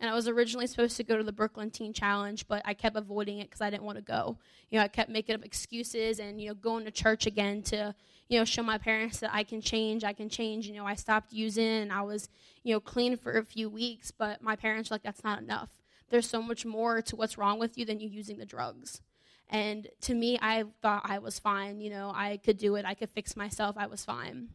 [0.00, 2.96] And I was originally supposed to go to the Brooklyn Teen Challenge, but I kept
[2.96, 4.36] avoiding it because I didn't want to go.
[4.70, 7.94] You know, I kept making up excuses and, you know, going to church again to,
[8.28, 10.66] you know, show my parents that I can change, I can change.
[10.66, 12.28] You know, I stopped using and I was,
[12.64, 15.70] you know, clean for a few weeks, but my parents were like, that's not enough.
[16.10, 19.00] There's so much more to what's wrong with you than you using the drugs.
[19.48, 21.80] And to me, I thought I was fine.
[21.80, 24.48] You know, I could do it, I could fix myself, I was fine.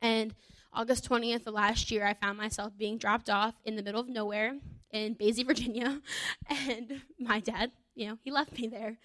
[0.00, 0.34] And
[0.74, 4.08] August 20th of last year, I found myself being dropped off in the middle of
[4.08, 4.54] nowhere
[4.90, 6.00] in Boyce, Virginia.
[6.48, 8.96] And my dad, you know, he left me there.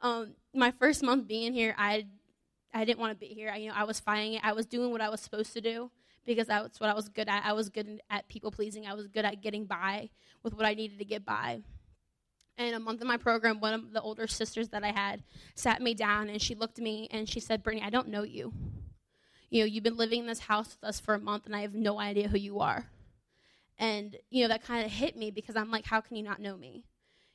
[0.00, 2.06] Um, my first month being here, I
[2.74, 3.50] I didn't want to be here.
[3.50, 4.40] I, you know, I was fighting it.
[4.42, 5.90] I was doing what I was supposed to do
[6.24, 7.44] because that's what I was good at.
[7.44, 8.86] I was good at people pleasing.
[8.86, 10.08] I was good at getting by
[10.42, 11.60] with what I needed to get by.
[12.56, 15.22] And a month in my program, one of the older sisters that I had
[15.54, 18.22] sat me down and she looked at me and she said, Brittany, I don't know
[18.22, 18.52] you.
[19.52, 21.60] You know, you've been living in this house with us for a month and I
[21.60, 22.86] have no idea who you are.
[23.78, 26.40] And, you know, that kind of hit me because I'm like, how can you not
[26.40, 26.86] know me?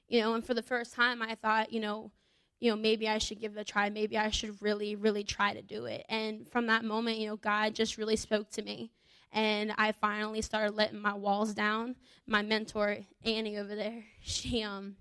[0.08, 2.12] You know, and for the first time I thought, you know,
[2.60, 3.92] you know, maybe I should give it a try.
[3.92, 6.08] Maybe I should really, really try to do it.
[6.10, 8.94] And from that moment, you know, God just really spoke to me.
[9.32, 11.98] And I finally started letting my walls down.
[12.26, 14.96] My mentor, Annie over there, she, um,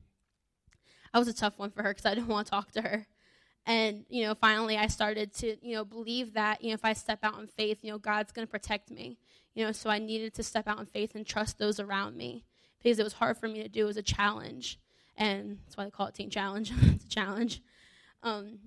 [1.15, 3.07] I was a tough one for her because I didn't want to talk to her.
[3.67, 6.93] And, you know, finally I started to, you know, believe that, you know, if I
[6.93, 9.19] step out in faith, you know, God's going to protect me.
[9.55, 12.45] You know, so I needed to step out in faith and trust those around me
[12.83, 13.83] because it was hard for me to do.
[13.83, 14.79] It was a challenge
[15.17, 16.73] and that's why they call it Teen Challenge.
[16.83, 17.63] it's a challenge.
[18.23, 18.59] Um,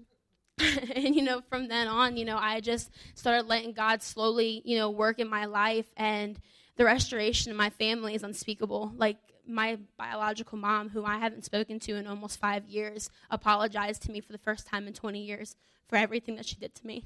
[0.60, 4.78] and you know, from then on, you know, I just started letting God slowly, you
[4.78, 6.40] know, work in my life, and
[6.76, 8.94] the restoration in my family is unspeakable.
[8.96, 9.18] Like
[9.50, 14.22] my biological mom, who I haven't spoken to in almost five years, apologized to me
[14.22, 15.56] for the first time in 20 years
[15.88, 17.04] for everything that she did to me.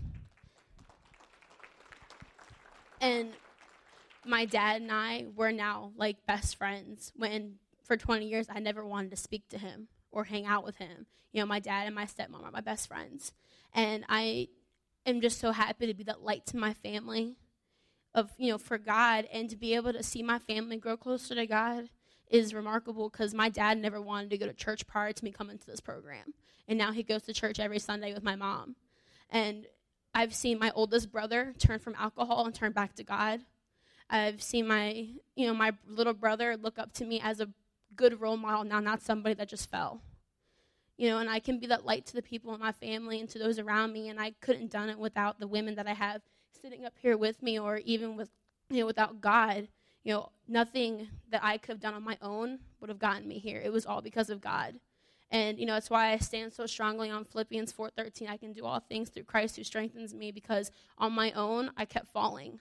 [2.99, 3.29] And
[4.25, 8.86] my dad and I were now like best friends when for 20 years, I never
[8.86, 11.06] wanted to speak to him or hang out with him.
[11.32, 13.34] You know, my dad and my stepmom are my best friends.
[13.73, 14.49] And I
[15.06, 17.36] am just so happy to be that light to my family
[18.15, 21.36] of, you know, for God and to be able to see my family grow closer
[21.36, 21.89] to God
[22.29, 25.57] is remarkable because my dad never wanted to go to church prior to me coming
[25.57, 26.33] to this program.
[26.67, 28.75] And now he goes to church every Sunday with my mom.
[29.29, 29.65] And
[30.13, 33.41] I've seen my oldest brother turn from alcohol and turn back to God.
[34.09, 37.49] I've seen my, you know, my little brother look up to me as a
[37.95, 40.01] good role model now, not somebody that just fell.
[40.97, 43.27] You know, and I can be that light to the people in my family and
[43.29, 46.21] to those around me, and I couldn't done it without the women that I have
[46.62, 48.29] sitting up here with me, or even with,
[48.69, 49.67] you know, without God.
[50.03, 53.39] You know, nothing that I could have done on my own would have gotten me
[53.39, 53.61] here.
[53.63, 54.79] It was all because of God.
[55.31, 58.29] And you know, that's why I stand so strongly on Philippians 4:13.
[58.29, 61.85] I can do all things through Christ who strengthens me because on my own I
[61.85, 62.59] kept falling.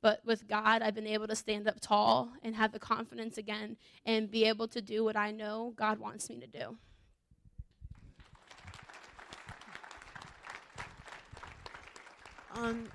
[0.00, 3.76] But with God, I've been able to stand up tall and have the confidence again
[4.04, 6.76] and be able to do what I know God wants me to do.
[12.54, 12.88] Um,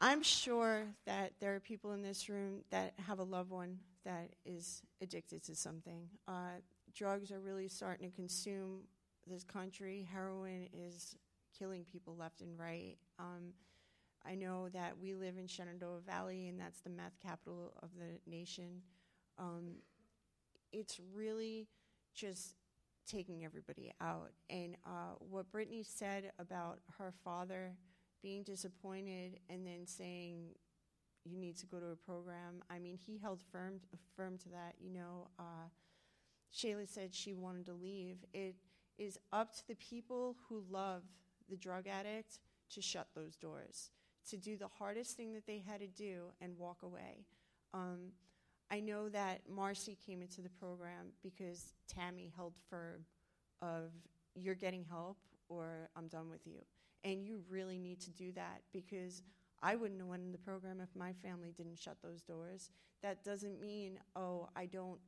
[0.00, 4.30] I'm sure that there are people in this room that have a loved one that
[4.44, 6.08] is addicted to something.
[6.28, 6.60] Uh,
[6.94, 8.82] drugs are really starting to consume
[9.26, 10.06] this country.
[10.12, 11.16] Heroin is
[11.58, 12.96] killing people left and right.
[13.18, 13.54] Um,
[14.24, 18.18] I know that we live in Shenandoah Valley, and that's the meth capital of the
[18.30, 18.82] nation.
[19.38, 19.76] Um,
[20.72, 21.68] it's really
[22.14, 22.54] just
[23.06, 24.30] taking everybody out.
[24.50, 27.76] And uh, what Brittany said about her father
[28.22, 30.54] being disappointed and then saying,
[31.24, 32.62] you need to go to a program.
[32.70, 33.80] I mean, he held firm
[34.16, 34.74] firm to that.
[34.80, 35.68] You know, uh,
[36.54, 38.18] Shayla said she wanted to leave.
[38.32, 38.54] It
[38.98, 41.02] is up to the people who love
[41.48, 42.38] the drug addict
[42.70, 43.90] to shut those doors
[44.30, 47.24] to do the hardest thing that they had to do and walk away.
[47.72, 48.12] Um,
[48.70, 53.04] I know that Marcy came into the program because Tammy held firm
[53.62, 53.92] of
[54.34, 56.58] you're getting help or I'm done with you.
[57.06, 59.22] And you really need to do that because
[59.62, 62.70] I wouldn't have went in the program if my family didn't shut those doors.
[63.00, 64.98] That doesn't mean, oh, I don't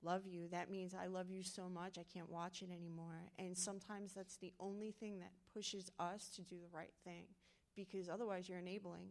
[0.00, 0.46] love you.
[0.52, 3.24] That means I love you so much I can't watch it anymore.
[3.40, 7.24] And sometimes that's the only thing that pushes us to do the right thing
[7.74, 9.08] because otherwise you're enabling.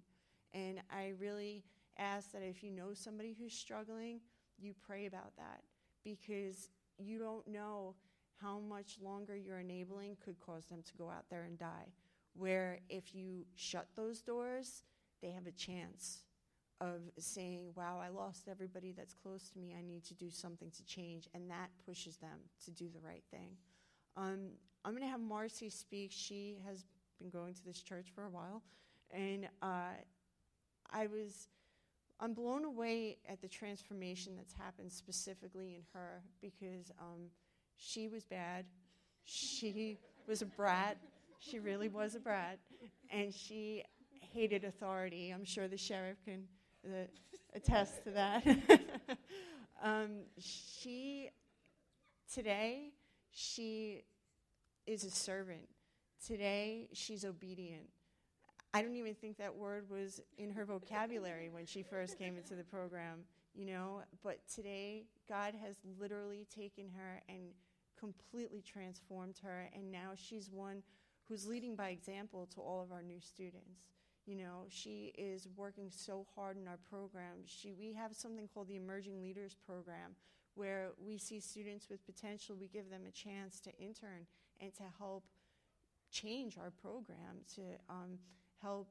[0.53, 1.65] And I really
[1.97, 4.21] ask that if you know somebody who's struggling,
[4.57, 5.63] you pray about that
[6.05, 7.95] because you don't know
[8.41, 11.91] how much longer you're enabling could cause them to go out there and die.
[12.37, 14.83] Where if you shut those doors,
[15.21, 16.23] they have a chance
[16.79, 19.75] of saying, Wow, I lost everybody that's close to me.
[19.77, 21.27] I need to do something to change.
[21.33, 23.57] And that pushes them to do the right thing.
[24.15, 24.49] Um,
[24.85, 26.11] I'm going to have Marcy speak.
[26.11, 26.85] She has
[27.19, 28.63] been going to this church for a while,
[29.11, 29.95] and uh,
[30.91, 31.47] I was.
[32.19, 37.29] I'm blown away at the transformation that's happened specifically in her because um,
[37.75, 38.65] she was bad.
[39.23, 40.97] She was a brat.
[41.39, 42.59] She really was a brat.
[43.11, 45.31] And she hated authority.
[45.31, 46.43] I'm sure the sheriff can
[47.53, 48.45] attest to that.
[49.83, 51.29] um, she,
[52.33, 52.91] today,
[53.31, 54.03] she
[54.85, 55.67] is a servant.
[56.25, 57.89] Today, she's obedient.
[58.73, 62.53] I don't even think that word was in her vocabulary when she first came into
[62.53, 63.19] the program,
[63.55, 64.01] you know.
[64.23, 67.39] But today, God has literally taken her and
[67.99, 70.83] completely transformed her, and now she's one
[71.27, 73.81] who's leading by example to all of our new students.
[74.25, 77.37] You know, she is working so hard in our program.
[77.45, 80.15] She, we have something called the Emerging Leaders Program,
[80.55, 84.25] where we see students with potential, we give them a chance to intern
[84.59, 85.23] and to help
[86.11, 88.17] change our program to um,
[88.61, 88.89] help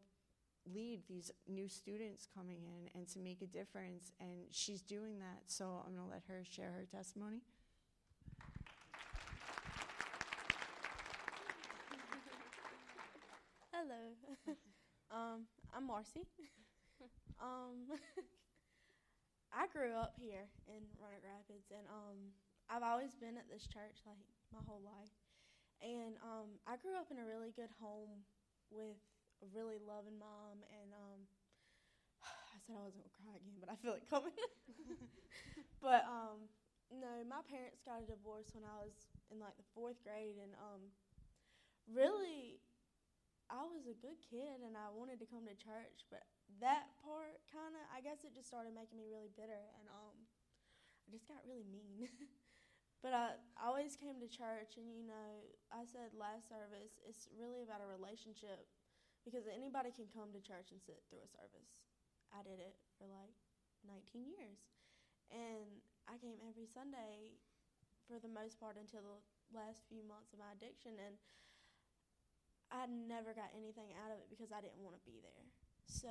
[0.75, 4.13] lead these new students coming in and to make a difference.
[4.21, 5.43] And she's doing that.
[5.47, 7.41] So I'm going to let her share her testimony.
[13.73, 14.55] Hello.
[15.17, 16.29] Um, I'm Marcy.
[17.41, 17.89] um,
[19.61, 22.37] I grew up here in Roanoke Rapids, and um,
[22.69, 24.21] I've always been at this church like
[24.53, 25.17] my whole life.
[25.81, 28.29] And um, I grew up in a really good home
[28.69, 29.01] with
[29.41, 30.61] a really loving mom.
[30.69, 31.21] And um,
[32.53, 34.37] I said I wasn't gonna cry again, but I feel it coming.
[35.85, 36.45] but um,
[36.93, 38.93] no, my parents got a divorce when I was
[39.33, 40.93] in like the fourth grade, and um,
[41.89, 42.61] really,
[43.47, 46.07] I was a good kid and I wanted to come to church.
[46.11, 46.27] But
[46.59, 50.17] that part, kind of, I guess it just started making me really bitter, and um,
[51.07, 52.11] I just got really mean.
[53.05, 57.63] But I always came to church, and you know, I said last service, it's really
[57.63, 58.67] about a relationship
[59.23, 61.79] because anybody can come to church and sit through a service.
[62.35, 63.37] I did it for like
[63.87, 64.59] 19 years.
[65.31, 67.39] And I came every Sunday
[68.11, 69.19] for the most part until the
[69.55, 71.15] last few months of my addiction, and
[72.71, 75.45] I never got anything out of it because I didn't want to be there.
[75.87, 76.11] So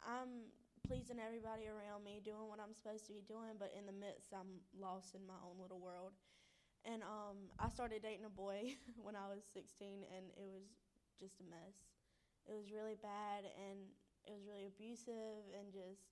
[0.00, 0.48] I'm
[0.88, 4.32] pleasing everybody around me, doing what I'm supposed to be doing, but in the midst,
[4.32, 6.16] I'm lost in my own little world.
[6.88, 8.72] And um, I started dating a boy
[9.04, 10.64] when I was 16, and it was
[11.20, 11.76] just a mess.
[12.48, 13.92] It was really bad, and
[14.24, 16.08] it was really abusive, and just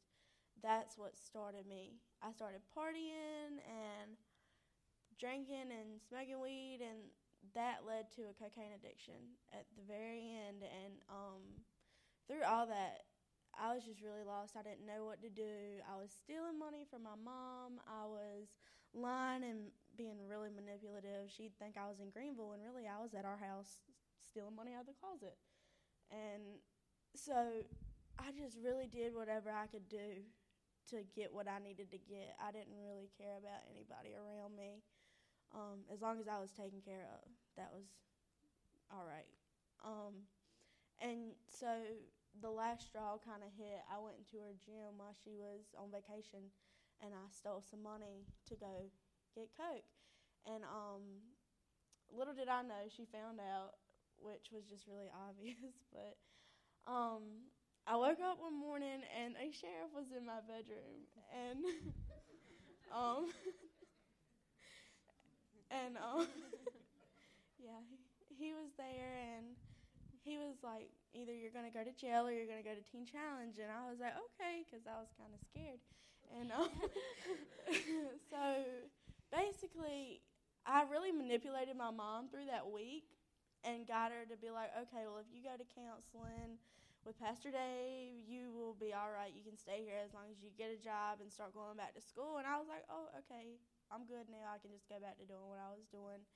[0.61, 1.97] that's what started me.
[2.21, 4.21] I started partying and
[5.17, 7.09] drinking and smoking weed, and
[7.55, 10.63] that led to a cocaine addiction at the very end.
[10.63, 11.43] And um,
[12.29, 13.07] through all that,
[13.57, 14.57] I was just really lost.
[14.57, 15.81] I didn't know what to do.
[15.89, 17.81] I was stealing money from my mom.
[17.89, 18.53] I was
[18.93, 21.33] lying and being really manipulative.
[21.33, 23.81] She'd think I was in Greenville, and really I was at our house
[24.21, 25.41] stealing money out of the closet.
[26.13, 26.61] And
[27.17, 27.65] so
[28.21, 30.25] I just really did whatever I could do
[30.93, 32.37] to get what I needed to get.
[32.39, 34.85] I didn't really care about anybody around me.
[35.55, 37.27] Um, as long as I was taken care of,
[37.57, 37.87] that was
[38.91, 39.29] all right.
[39.85, 40.27] Um,
[41.01, 41.69] and so
[42.41, 43.81] the last straw kind of hit.
[43.89, 46.53] I went into her gym while she was on vacation,
[47.03, 48.89] and I stole some money to go
[49.35, 49.89] get coke.
[50.47, 51.25] And um,
[52.13, 53.77] little did I know, she found out,
[54.21, 55.77] which was just really obvious.
[55.93, 56.17] But
[56.87, 57.49] um,
[57.87, 61.65] I woke up one morning and a sheriff was in my bedroom, and
[62.95, 63.27] um,
[65.85, 66.27] and um,
[67.63, 67.99] yeah, he,
[68.37, 69.57] he was there, and
[70.25, 72.77] he was like, either you're going to go to jail or you're going to go
[72.77, 73.57] to Teen Challenge.
[73.57, 75.81] And I was like, okay, because I was kind of scared.
[76.37, 76.69] And um,
[78.31, 78.43] so
[79.31, 80.21] basically,
[80.67, 83.09] I really manipulated my mom through that week
[83.65, 86.59] and got her to be like, okay, well, if you go to counseling
[87.07, 89.31] with Pastor Dave, you will be all right.
[89.31, 91.95] You can stay here as long as you get a job and start going back
[91.95, 92.43] to school.
[92.43, 93.63] And I was like, oh, okay,
[93.95, 94.51] I'm good now.
[94.51, 96.27] I can just go back to doing what I was doing.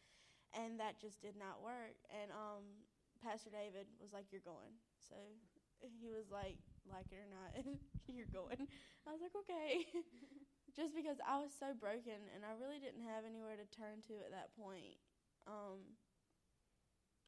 [0.55, 1.99] And that just did not work.
[2.15, 2.87] And um,
[3.19, 5.15] Pastor David was like, "You're going." So
[5.79, 6.59] he was like,
[6.91, 7.55] "Like it or not,
[8.11, 8.59] you're going."
[9.07, 9.87] I was like, "Okay."
[10.79, 14.19] Just because I was so broken and I really didn't have anywhere to turn to
[14.27, 14.99] at that point.
[15.47, 15.99] Um,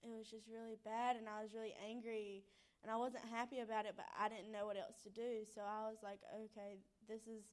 [0.03, 2.43] it was just really bad, and I was really angry,
[2.83, 5.47] and I wasn't happy about it, but I didn't know what else to do.
[5.55, 6.78] So I was like, "Okay,
[7.09, 7.45] this is."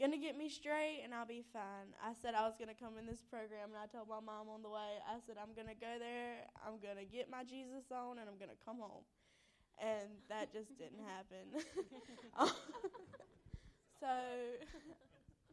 [0.00, 1.94] gonna get me straight and I'll be fine.
[2.02, 4.62] I said I was gonna come in this program and I told my mom on
[4.62, 8.26] the way, I said I'm gonna go there, I'm gonna get my Jesus on and
[8.28, 9.06] I'm gonna come home.
[9.78, 11.46] And that just didn't happen.
[14.00, 14.10] so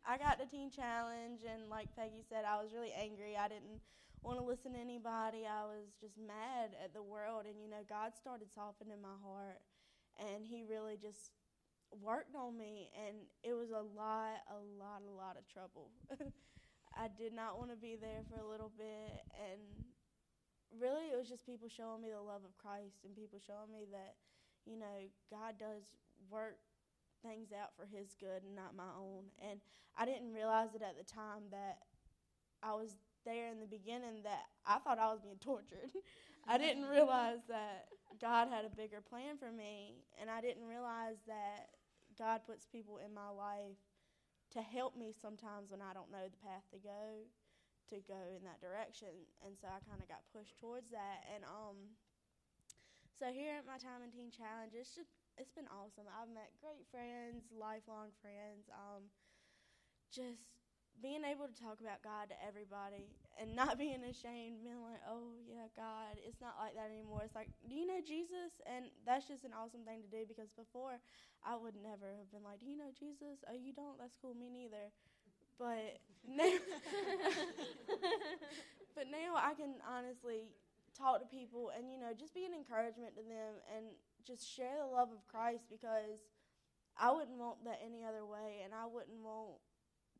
[0.05, 3.37] I got the teen challenge and like Peggy said, I was really angry.
[3.37, 3.77] I didn't
[4.23, 5.49] want to listen to anybody.
[5.49, 9.61] I was just mad at the world and you know, God started softening my heart
[10.19, 11.31] and he really just
[11.99, 15.91] worked on me, and it was a lot, a lot, a lot of trouble.
[16.95, 19.59] I did not want to be there for a little bit, and
[20.79, 23.87] really, it was just people showing me the love of Christ and people showing me
[23.91, 24.15] that,
[24.65, 25.95] you know, God does
[26.29, 26.59] work
[27.23, 29.27] things out for His good and not my own.
[29.39, 29.59] And
[29.97, 31.79] I didn't realize it at the time that
[32.63, 32.95] I was
[33.25, 35.91] there in the beginning that I thought I was being tortured.
[36.47, 37.87] I didn't realize that
[38.19, 41.69] God had a bigger plan for me, and I didn't realize that
[42.17, 43.77] God puts people in my life
[44.53, 47.23] to help me sometimes when I don't know the path to go
[47.91, 49.11] to go in that direction.
[49.43, 51.27] And so I kind of got pushed towards that.
[51.35, 51.97] And um,
[53.19, 56.07] so here at my time in Teen Challenge, it's just it's been awesome.
[56.07, 58.67] I've met great friends, lifelong friends.
[58.71, 59.07] Um,
[60.11, 60.43] just
[61.01, 63.09] being able to talk about God to everybody
[63.41, 67.25] and not being ashamed, being like, oh, yeah, God, it's not like that anymore.
[67.25, 68.61] It's like, do you know Jesus?
[68.69, 71.01] And that's just an awesome thing to do because before
[71.41, 73.41] I would never have been like, do you know Jesus?
[73.49, 73.97] Oh, you don't?
[73.97, 74.37] That's cool.
[74.37, 74.93] Me neither.
[75.57, 76.53] But now,
[78.95, 80.53] but now I can honestly
[80.93, 84.77] talk to people and, you know, just be an encouragement to them and just share
[84.77, 86.21] the love of Christ because
[86.97, 89.59] I wouldn't want that any other way and I wouldn't want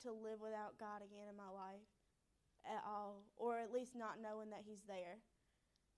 [0.04, 1.86] to live without God again in my life
[2.66, 5.22] at all, or at least not knowing that He's there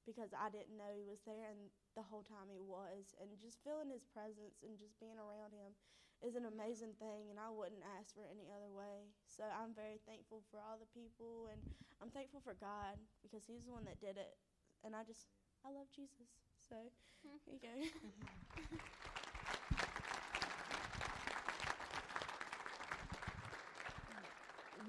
[0.05, 3.15] because I didn't know He was there, and the whole time He was.
[3.19, 5.75] And just feeling His presence and just being around Him
[6.23, 9.11] is an amazing thing, and I wouldn't ask for any other way.
[9.27, 11.59] So I'm very thankful for all the people, and
[11.99, 14.35] I'm thankful for God because He's the one that did it.
[14.83, 15.31] And I just,
[15.63, 16.27] I love Jesus.
[16.59, 16.75] So
[17.23, 17.75] here you go.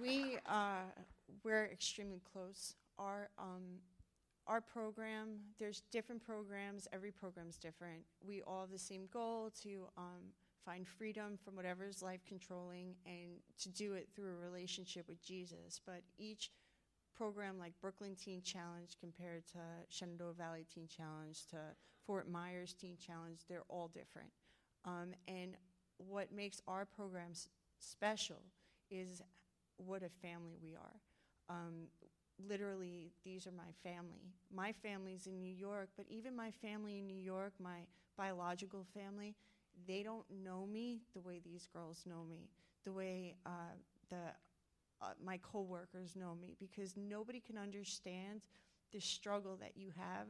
[0.01, 0.85] we uh,
[1.43, 2.75] we're extremely close.
[2.99, 3.81] Our um,
[4.47, 6.87] our program, there's different programs.
[6.93, 8.03] Every program's different.
[8.27, 10.33] We all have the same goal to um,
[10.65, 15.23] find freedom from whatever is life controlling, and to do it through a relationship with
[15.23, 15.81] Jesus.
[15.85, 16.51] But each
[17.17, 21.57] program like Brooklyn Teen Challenge compared to Shenandoah Valley Teen Challenge to
[22.07, 24.31] Fort Myers Teen Challenge, they're all different.
[24.85, 25.57] Um, and
[25.99, 28.43] what makes our programs special
[28.91, 29.23] is
[29.79, 31.01] what a family we are.
[31.49, 31.89] Um,
[32.49, 34.33] literally, these are my family.
[34.55, 37.81] My family's in New York, but even my family in New York, my
[38.17, 39.35] biological family,
[39.87, 42.49] they don't know me the way these girls know me,
[42.85, 43.75] the way uh,
[44.09, 44.33] the
[45.03, 48.41] uh, my coworkers know me, because nobody can understand
[48.93, 50.29] the struggle that you have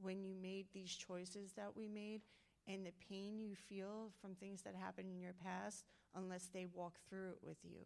[0.00, 2.22] when you made these choices that we made
[2.66, 5.84] and the pain you feel from things that happened in your past
[6.14, 7.78] unless they walk through it with you.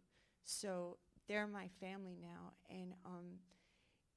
[0.49, 0.97] So
[1.27, 3.37] they're my family now, and um,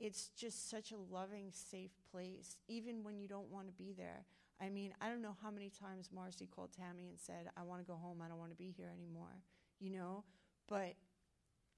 [0.00, 4.24] it's just such a loving, safe place, even when you don't want to be there.
[4.58, 7.82] I mean, I don't know how many times Marcy called Tammy and said, I want
[7.82, 9.42] to go home, I don't want to be here anymore,
[9.78, 10.24] you know?
[10.70, 10.94] But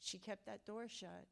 [0.01, 1.27] she kept that door shut,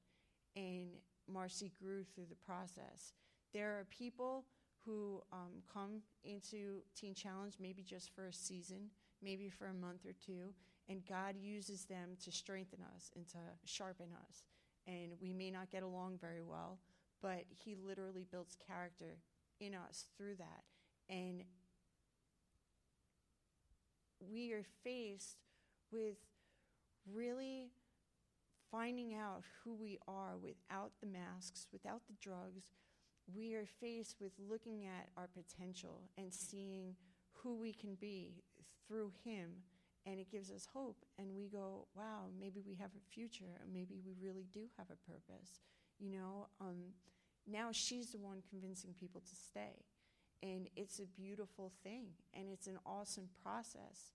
[0.56, 0.88] and
[1.32, 3.12] Marcy grew through the process.
[3.54, 4.46] There are people
[4.84, 8.90] who um, come into Teen Challenge maybe just for a season,
[9.22, 10.52] maybe for a month or two,
[10.88, 14.44] and God uses them to strengthen us and to sharpen us.
[14.86, 16.78] And we may not get along very well,
[17.20, 19.18] but He literally builds character
[19.60, 20.64] in us through that.
[21.08, 21.44] And
[24.20, 25.38] we are faced
[25.90, 26.16] with
[27.12, 27.70] really
[28.70, 32.68] finding out who we are without the masks, without the drugs.
[33.32, 36.96] We are faced with looking at our potential and seeing
[37.32, 38.42] who we can be
[38.86, 39.50] through Him.
[40.04, 41.04] And it gives us hope.
[41.18, 43.60] And we go, wow, maybe we have a future.
[43.62, 45.60] And maybe we really do have a purpose.
[45.98, 46.92] You know, um,
[47.46, 49.84] now she's the one convincing people to stay.
[50.42, 52.06] And it's a beautiful thing.
[52.34, 54.10] And it's an awesome process.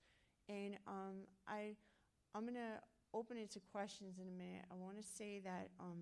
[0.49, 1.75] And um, I,
[2.35, 2.81] I'm going to
[3.13, 4.65] open it to questions in a minute.
[4.69, 5.99] I want to say that um,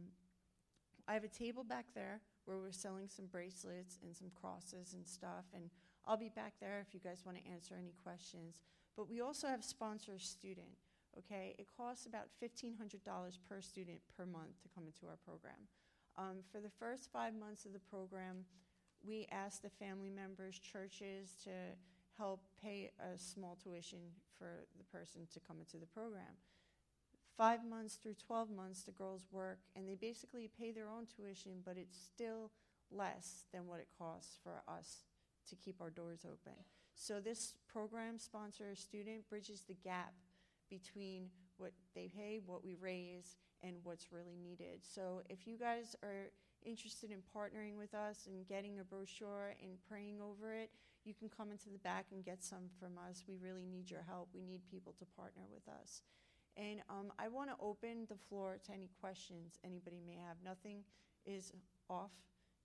[1.07, 5.05] I have a table back there where we're selling some bracelets and some crosses and
[5.05, 5.45] stuff.
[5.53, 5.69] And
[6.05, 8.61] I'll be back there if you guys want to answer any questions.
[8.95, 10.77] But we also have sponsor student.
[11.17, 15.67] Okay, it costs about $1,500 per student per month to come into our program.
[16.17, 18.45] Um, for the first five months of the program,
[19.05, 21.51] we ask the family members, churches to
[22.17, 23.99] help pay a small tuition
[24.37, 26.39] for the person to come into the program.
[27.37, 31.61] Five months through 12 months, the girls work and they basically pay their own tuition,
[31.65, 32.51] but it's still
[32.91, 35.03] less than what it costs for us
[35.49, 36.53] to keep our doors open.
[36.95, 40.13] So, this program sponsor student bridges the gap
[40.69, 44.79] between what they pay, what we raise, and what's really needed.
[44.81, 46.31] So, if you guys are
[46.63, 50.71] interested in partnering with us and getting a brochure and praying over it,
[51.03, 53.23] you can come into the back and get some from us.
[53.27, 54.29] We really need your help.
[54.33, 56.01] We need people to partner with us.
[56.57, 60.37] And um, I want to open the floor to any questions anybody may have.
[60.43, 60.83] Nothing
[61.25, 61.51] is
[61.89, 62.11] off,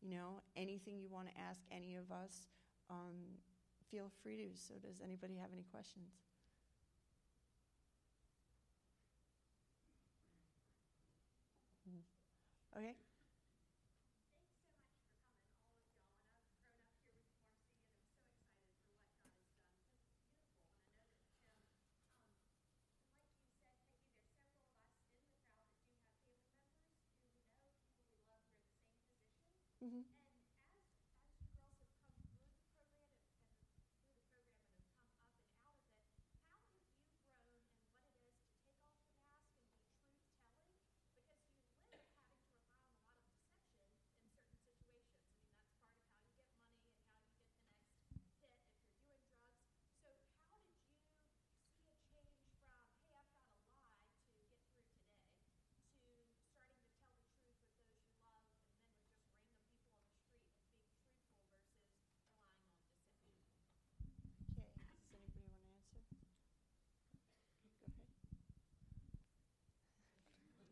[0.00, 2.46] you know, anything you want to ask any of us,
[2.88, 3.36] um,
[3.90, 4.48] feel free to.
[4.56, 6.12] So, does anybody have any questions?
[12.76, 12.94] Okay.
[29.84, 30.00] Mm-hmm.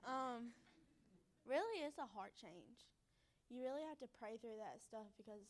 [0.04, 0.52] Um,
[1.48, 2.86] really, it's a heart change.
[3.48, 5.48] You really have to pray through that stuff because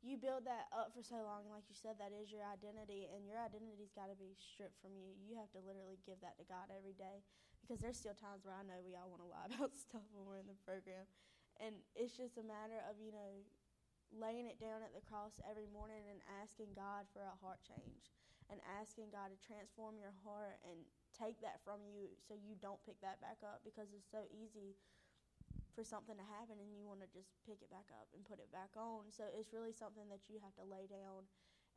[0.00, 1.50] you build that up for so long.
[1.50, 4.96] Like you said, that is your identity, and your identity's got to be stripped from
[4.96, 5.12] you.
[5.18, 7.20] You have to literally give that to God every day
[7.60, 10.24] because there's still times where I know we all want to lie about stuff when
[10.24, 11.04] we're in the program.
[11.60, 13.44] And it's just a matter of, you know,
[14.16, 18.10] laying it down at the cross every morning and asking God for a heart change
[18.50, 20.82] and asking God to transform your heart and
[21.14, 24.74] take that from you so you don't pick that back up because it's so easy
[25.80, 28.36] for something to happen and you want to just pick it back up and put
[28.36, 29.08] it back on.
[29.08, 31.24] So it's really something that you have to lay down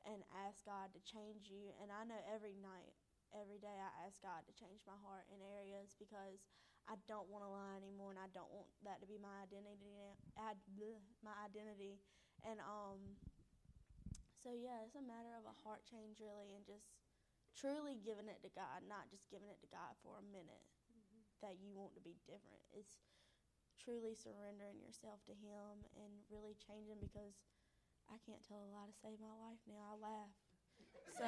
[0.04, 1.72] and ask God to change you.
[1.80, 2.92] And I know every night,
[3.32, 6.44] every day, I ask God to change my heart in areas because
[6.84, 9.88] I don't want to lie anymore, and I don't want that to be my identity.
[11.24, 12.04] My identity,
[12.44, 13.00] and um,
[14.36, 16.92] so yeah, it's a matter of a heart change really, and just
[17.56, 21.24] truly giving it to God, not just giving it to God for a minute mm-hmm.
[21.40, 22.60] that you want to be different.
[22.76, 23.00] It's
[23.84, 27.36] truly surrendering yourself to Him and really changing because
[28.08, 29.84] I can't tell a lie to save my life now.
[29.92, 30.32] I laugh.
[31.14, 31.28] So.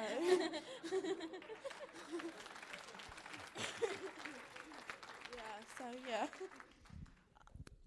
[5.36, 6.26] yeah, so yeah.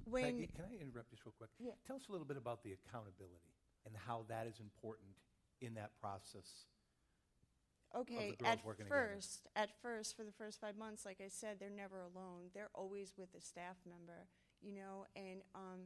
[0.05, 1.49] When Peggy, can I interrupt just real quick?
[1.59, 1.73] Yeah.
[1.85, 3.53] Tell us a little bit about the accountability
[3.85, 5.13] and how that is important
[5.61, 6.65] in that process.
[7.95, 9.17] Okay, at first, together.
[9.55, 12.53] at first, for the first five months, like I said, they're never alone.
[12.53, 14.29] They're always with a staff member,
[14.61, 15.05] you know.
[15.15, 15.81] And um,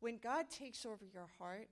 [0.00, 1.68] when God takes over your heart,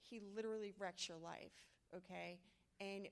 [0.00, 1.52] He literally wrecks your life.
[1.96, 2.38] Okay,
[2.80, 3.08] and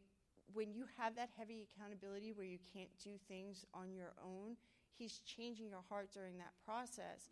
[0.52, 4.56] when you have that heavy accountability where you can't do things on your own,
[4.98, 7.30] He's changing your heart during that process.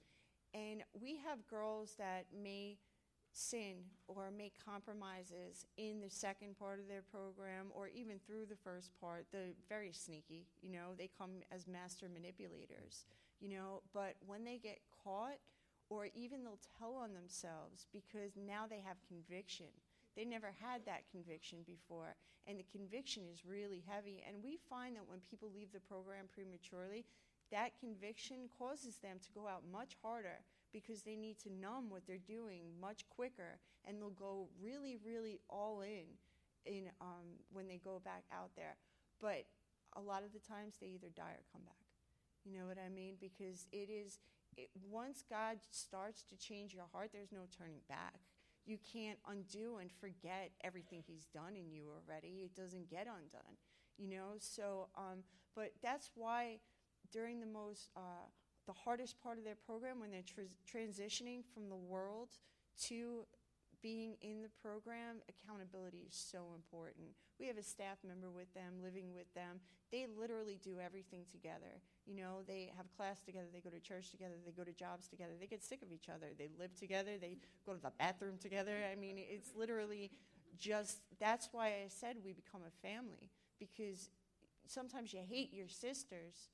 [0.54, 2.78] And we have girls that may
[3.32, 3.76] sin
[4.08, 8.90] or make compromises in the second part of their program or even through the first
[9.00, 9.26] part.
[9.30, 13.04] They're very sneaky, you know, they come as master manipulators,
[13.40, 15.38] you know, but when they get caught,
[15.90, 19.72] or even they'll tell on themselves because now they have conviction.
[20.16, 24.22] They never had that conviction before, and the conviction is really heavy.
[24.26, 27.04] And we find that when people leave the program prematurely,
[27.50, 30.40] that conviction causes them to go out much harder
[30.72, 35.40] because they need to numb what they're doing much quicker, and they'll go really, really
[35.48, 36.04] all in
[36.66, 38.76] in um, when they go back out there.
[39.20, 39.46] But
[39.96, 41.74] a lot of the times they either die or come back.
[42.44, 43.16] You know what I mean?
[43.20, 44.18] Because it is
[44.58, 48.20] it, once God starts to change your heart, there's no turning back
[48.68, 52.42] you can't undo and forget everything he's done in you already.
[52.44, 53.56] It doesn't get undone,
[53.96, 54.36] you know.
[54.38, 55.24] So, um,
[55.56, 56.58] but that's why
[57.10, 58.28] during the most uh,
[58.66, 62.28] the hardest part of their program, when they're tr- transitioning from the world
[62.88, 63.26] to
[63.82, 67.06] being in the program, accountability is so important.
[67.38, 69.60] We have a staff member with them, living with them.
[69.92, 71.80] They literally do everything together.
[72.06, 75.08] You know, they have class together, they go to church together, they go to jobs
[75.08, 78.38] together, they get sick of each other, they live together, they go to the bathroom
[78.40, 78.76] together.
[78.90, 80.10] I mean, it's literally
[80.58, 84.10] just that's why I said we become a family because
[84.66, 86.50] sometimes you hate your sisters.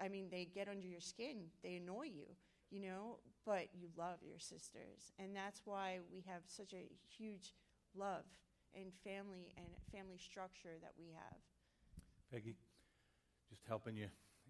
[0.00, 2.26] I mean, they get under your skin, they annoy you
[2.74, 5.14] you know, but you love your sisters.
[5.20, 7.54] And that's why we have such a huge
[7.94, 8.26] love
[8.74, 11.38] and family and family structure that we have.
[12.32, 12.56] Peggy,
[13.48, 14.08] just helping you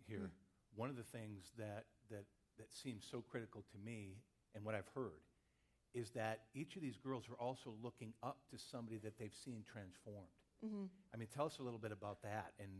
[0.09, 0.33] here.
[0.33, 0.75] Mm.
[0.75, 2.25] One of the things that, that,
[2.57, 4.16] that seems so critical to me
[4.55, 5.20] and what I've heard
[5.93, 9.62] is that each of these girls are also looking up to somebody that they've seen
[9.70, 10.33] transformed.
[10.64, 10.89] Mm-hmm.
[11.12, 12.70] I mean, tell us a little bit about that, and,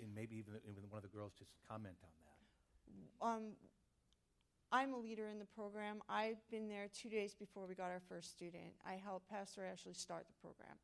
[0.00, 2.24] and maybe even, even one of the girls just comment on that.
[3.20, 3.42] Um,
[4.74, 6.02] I'm a leader in the program.
[6.08, 8.74] I've been there two days before we got our first student.
[8.84, 10.76] I helped Pastor Ashley start the program.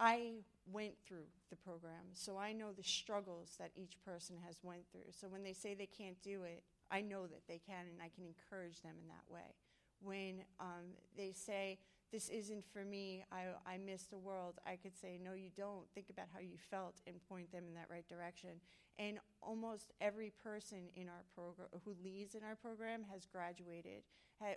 [0.00, 0.42] I
[0.72, 5.12] went through the program, so I know the struggles that each person has went through.
[5.12, 8.10] So when they say they can't do it, I know that they can, and I
[8.12, 9.54] can encourage them in that way.
[10.02, 11.78] When um, they say
[12.12, 15.84] this isn't for me, I, I miss the world, I could say, no, you don't.
[15.94, 18.60] Think about how you felt and point them in that right direction.
[18.98, 24.02] And almost every person in our program who leads in our program has graduated,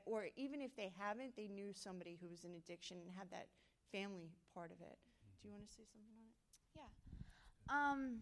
[0.06, 3.48] or even if they haven't, they knew somebody who was in addiction and had that
[3.92, 4.98] family part of it.
[5.42, 6.38] Do you want to say something on it?
[6.78, 6.90] Yeah.
[7.70, 8.22] Um,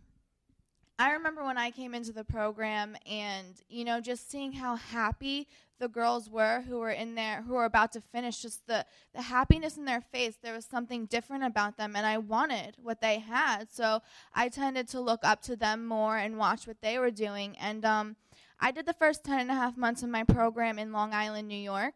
[1.00, 5.48] I remember when I came into the program and, you know, just seeing how happy
[5.80, 8.86] the girls were who were in there, who were about to finish, just the,
[9.16, 10.36] the happiness in their face.
[10.44, 13.72] There was something different about them, and I wanted what they had.
[13.72, 14.02] So
[14.36, 17.56] I tended to look up to them more and watch what they were doing.
[17.62, 18.18] And um,
[18.60, 21.48] I did the first 10 and a half months of my program in Long Island,
[21.48, 21.94] New York.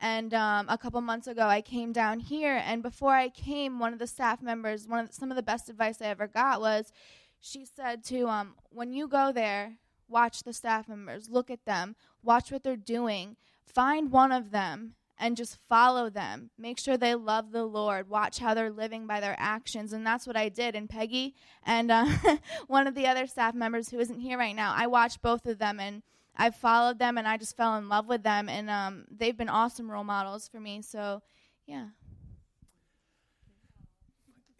[0.00, 3.92] And um, a couple months ago, I came down here, and before I came, one
[3.92, 6.60] of the staff members, one of the, some of the best advice I ever got
[6.60, 6.92] was,
[7.40, 9.78] she said to um, when you go there,
[10.08, 14.94] watch the staff members, look at them, watch what they're doing, find one of them
[15.18, 16.50] and just follow them.
[16.58, 18.08] Make sure they love the Lord.
[18.08, 19.92] Watch how they're living by their actions.
[19.92, 20.74] And that's what I did.
[20.74, 21.34] And Peggy
[21.64, 22.06] and uh,
[22.66, 25.58] one of the other staff members who isn't here right now, I watched both of
[25.58, 26.02] them and
[26.36, 28.48] I followed them and I just fell in love with them.
[28.48, 30.82] And um, they've been awesome role models for me.
[30.82, 31.22] So,
[31.66, 31.86] yeah.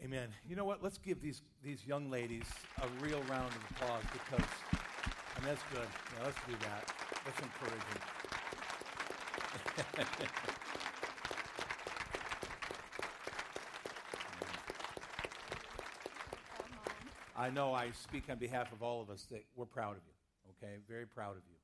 [0.07, 0.29] Amen.
[0.49, 0.85] You know what?
[0.85, 2.45] Let's give these, these young ladies
[2.81, 4.47] a real round of applause because,
[5.37, 5.89] and that's good.
[6.17, 6.95] Yeah, let's do that.
[7.25, 8.03] Let's encourage them.
[17.37, 20.13] I know I speak on behalf of all of us that we're proud of you,
[20.53, 20.75] okay?
[20.89, 21.57] Very proud of you.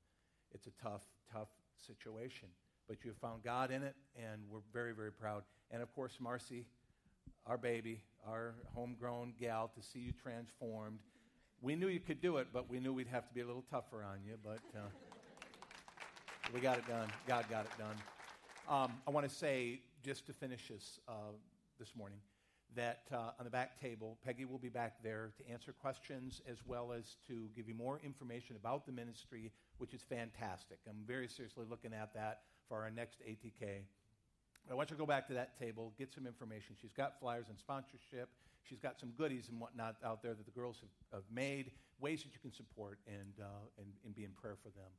[0.52, 1.50] It's a tough, tough
[1.86, 2.48] situation,
[2.88, 5.44] but you have found God in it, and we're very, very proud.
[5.70, 6.66] And of course, Marcy,
[7.46, 10.98] our baby, our homegrown gal, to see you transformed.
[11.60, 13.64] We knew you could do it, but we knew we'd have to be a little
[13.70, 14.88] tougher on you, but uh,
[16.52, 17.08] we got it done.
[17.26, 17.96] God got it done.
[18.68, 21.32] Um, I want to say, just to finish this uh,
[21.78, 22.18] this morning,
[22.74, 26.58] that uh, on the back table, Peggy will be back there to answer questions as
[26.66, 30.78] well as to give you more information about the ministry, which is fantastic.
[30.88, 33.82] I'm very seriously looking at that for our next ATK.
[34.70, 36.76] I want you to go back to that table, get some information.
[36.80, 38.28] She's got flyers and sponsorship.
[38.62, 42.22] She's got some goodies and whatnot out there that the girls have, have made, ways
[42.22, 43.46] that you can support and, uh,
[43.78, 44.92] and, and, be in prayer for them.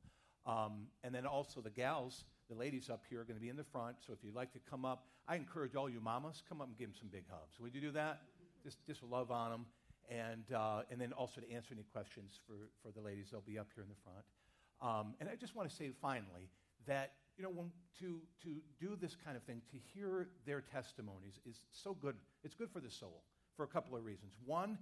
[0.46, 3.56] Um, and then also the gals, the ladies up here are going to be in
[3.56, 3.96] the front.
[4.06, 6.76] So if you'd like to come up, I encourage all you mamas, come up and
[6.76, 7.58] give them some big hugs.
[7.58, 8.20] Would you do that?
[8.62, 9.66] Just, just love on them.
[10.10, 13.58] And, uh, and then also to answer any questions for, for the ladies, they'll be
[13.58, 14.24] up here in the front.
[14.82, 16.50] Um, and I just want to say finally
[16.86, 17.70] that you know, when,
[18.00, 22.14] to, to do this kind of thing, to hear their testimonies is so good.
[22.44, 23.22] It's good for the soul
[23.56, 24.32] for a couple of reasons.
[24.44, 24.78] One,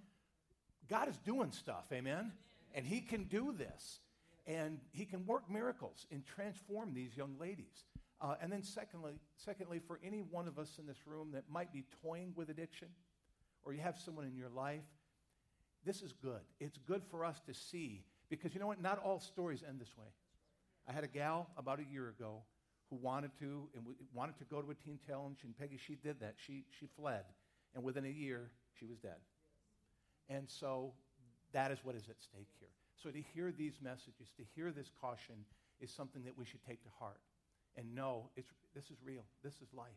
[0.88, 2.32] God is doing stuff, amen?
[2.74, 4.00] And He can do this.
[4.46, 7.84] And He can work miracles and transform these young ladies.
[8.20, 11.72] Uh, and then, secondly, secondly, for any one of us in this room that might
[11.72, 12.88] be toying with addiction,
[13.64, 14.84] or you have someone in your life,
[15.84, 16.40] this is good.
[16.61, 18.80] It's good for us to see because you know what?
[18.80, 20.07] Not all stories end this way.
[20.89, 22.43] I had a gal about a year ago
[22.91, 26.20] who wanted to and wanted to go to a teen challenge, and Peggy, she did
[26.20, 26.35] that.
[26.37, 27.24] She, she fled,
[27.74, 29.20] and within a year, she was dead.
[30.28, 30.93] And so
[31.53, 32.68] that is what is at stake here.
[33.03, 35.45] So to hear these messages, to hear this caution,
[35.80, 37.20] is something that we should take to heart
[37.76, 39.24] and know it's, this is real.
[39.43, 39.89] This is life.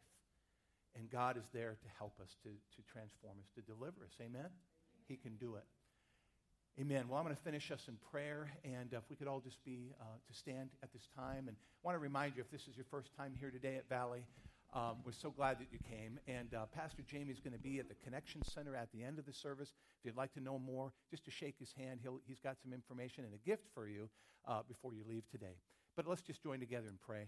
[0.95, 4.15] And God is there to help us, to, to transform us, to deliver us.
[4.21, 4.49] Amen?
[5.07, 5.65] He can do it.
[6.77, 7.05] Amen.
[7.07, 9.95] Well, I'm going to finish us in prayer, and if we could all just be
[10.01, 11.47] uh, to stand at this time.
[11.47, 13.87] And I want to remind you, if this is your first time here today at
[13.87, 14.25] Valley,
[14.73, 16.19] um, we're so glad that you came.
[16.27, 19.19] And uh, Pastor Jamie is going to be at the Connection Center at the end
[19.19, 19.69] of the service.
[19.69, 22.73] If you'd like to know more, just to shake his hand, he'll, he's got some
[22.73, 24.09] information and a gift for you
[24.45, 25.55] uh, before you leave today.
[25.95, 27.27] But let's just join together and pray.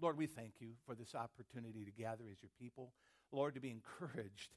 [0.00, 2.90] Lord, we thank you for this opportunity to gather as your people.
[3.30, 4.50] Lord, to be encouraged,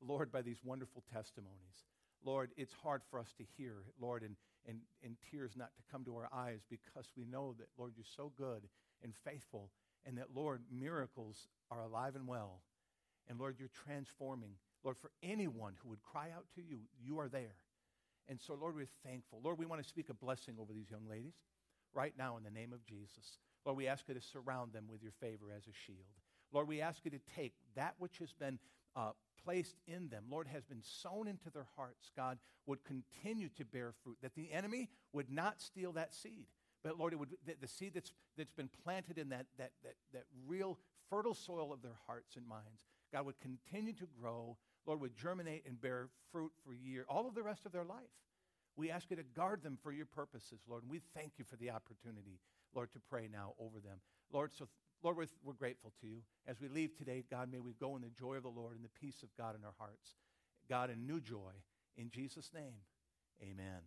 [0.00, 1.82] Lord, by these wonderful testimonies.
[2.24, 6.04] Lord, it's hard for us to hear, Lord, and, and, and tears not to come
[6.04, 8.68] to our eyes because we know that, Lord, you're so good
[9.02, 9.70] and faithful,
[10.04, 12.60] and that, Lord, miracles are alive and well.
[13.28, 14.52] And, Lord, you're transforming.
[14.82, 17.56] Lord, for anyone who would cry out to you, you are there.
[18.28, 19.40] And so, Lord, we're thankful.
[19.42, 21.34] Lord, we want to speak a blessing over these young ladies
[21.94, 23.38] right now in the name of Jesus.
[23.64, 26.06] Lord, we ask you to surround them with your favor as a shield.
[26.52, 28.58] Lord, we ask you to take that which has been
[28.98, 29.10] uh,
[29.44, 33.92] placed in them, Lord, has been sown into their hearts, God, would continue to bear
[34.02, 36.46] fruit, that the enemy would not steal that seed.
[36.82, 39.94] But Lord, it would, the, the seed that's, that's been planted in that, that, that,
[40.12, 40.78] that real
[41.08, 42.82] fertile soil of their hearts and minds,
[43.12, 47.34] God would continue to grow, Lord, would germinate and bear fruit for years, all of
[47.34, 47.96] the rest of their life.
[48.76, 50.82] We ask you to guard them for your purposes, Lord.
[50.82, 52.38] And we thank you for the opportunity,
[52.74, 53.98] Lord, to pray now over them.
[54.32, 54.68] Lord, so
[55.02, 56.18] Lord, we're, we're grateful to you.
[56.46, 58.84] As we leave today, God, may we go in the joy of the Lord and
[58.84, 60.16] the peace of God in our hearts.
[60.68, 61.52] God, in new joy.
[61.96, 62.74] In Jesus' name,
[63.42, 63.82] amen.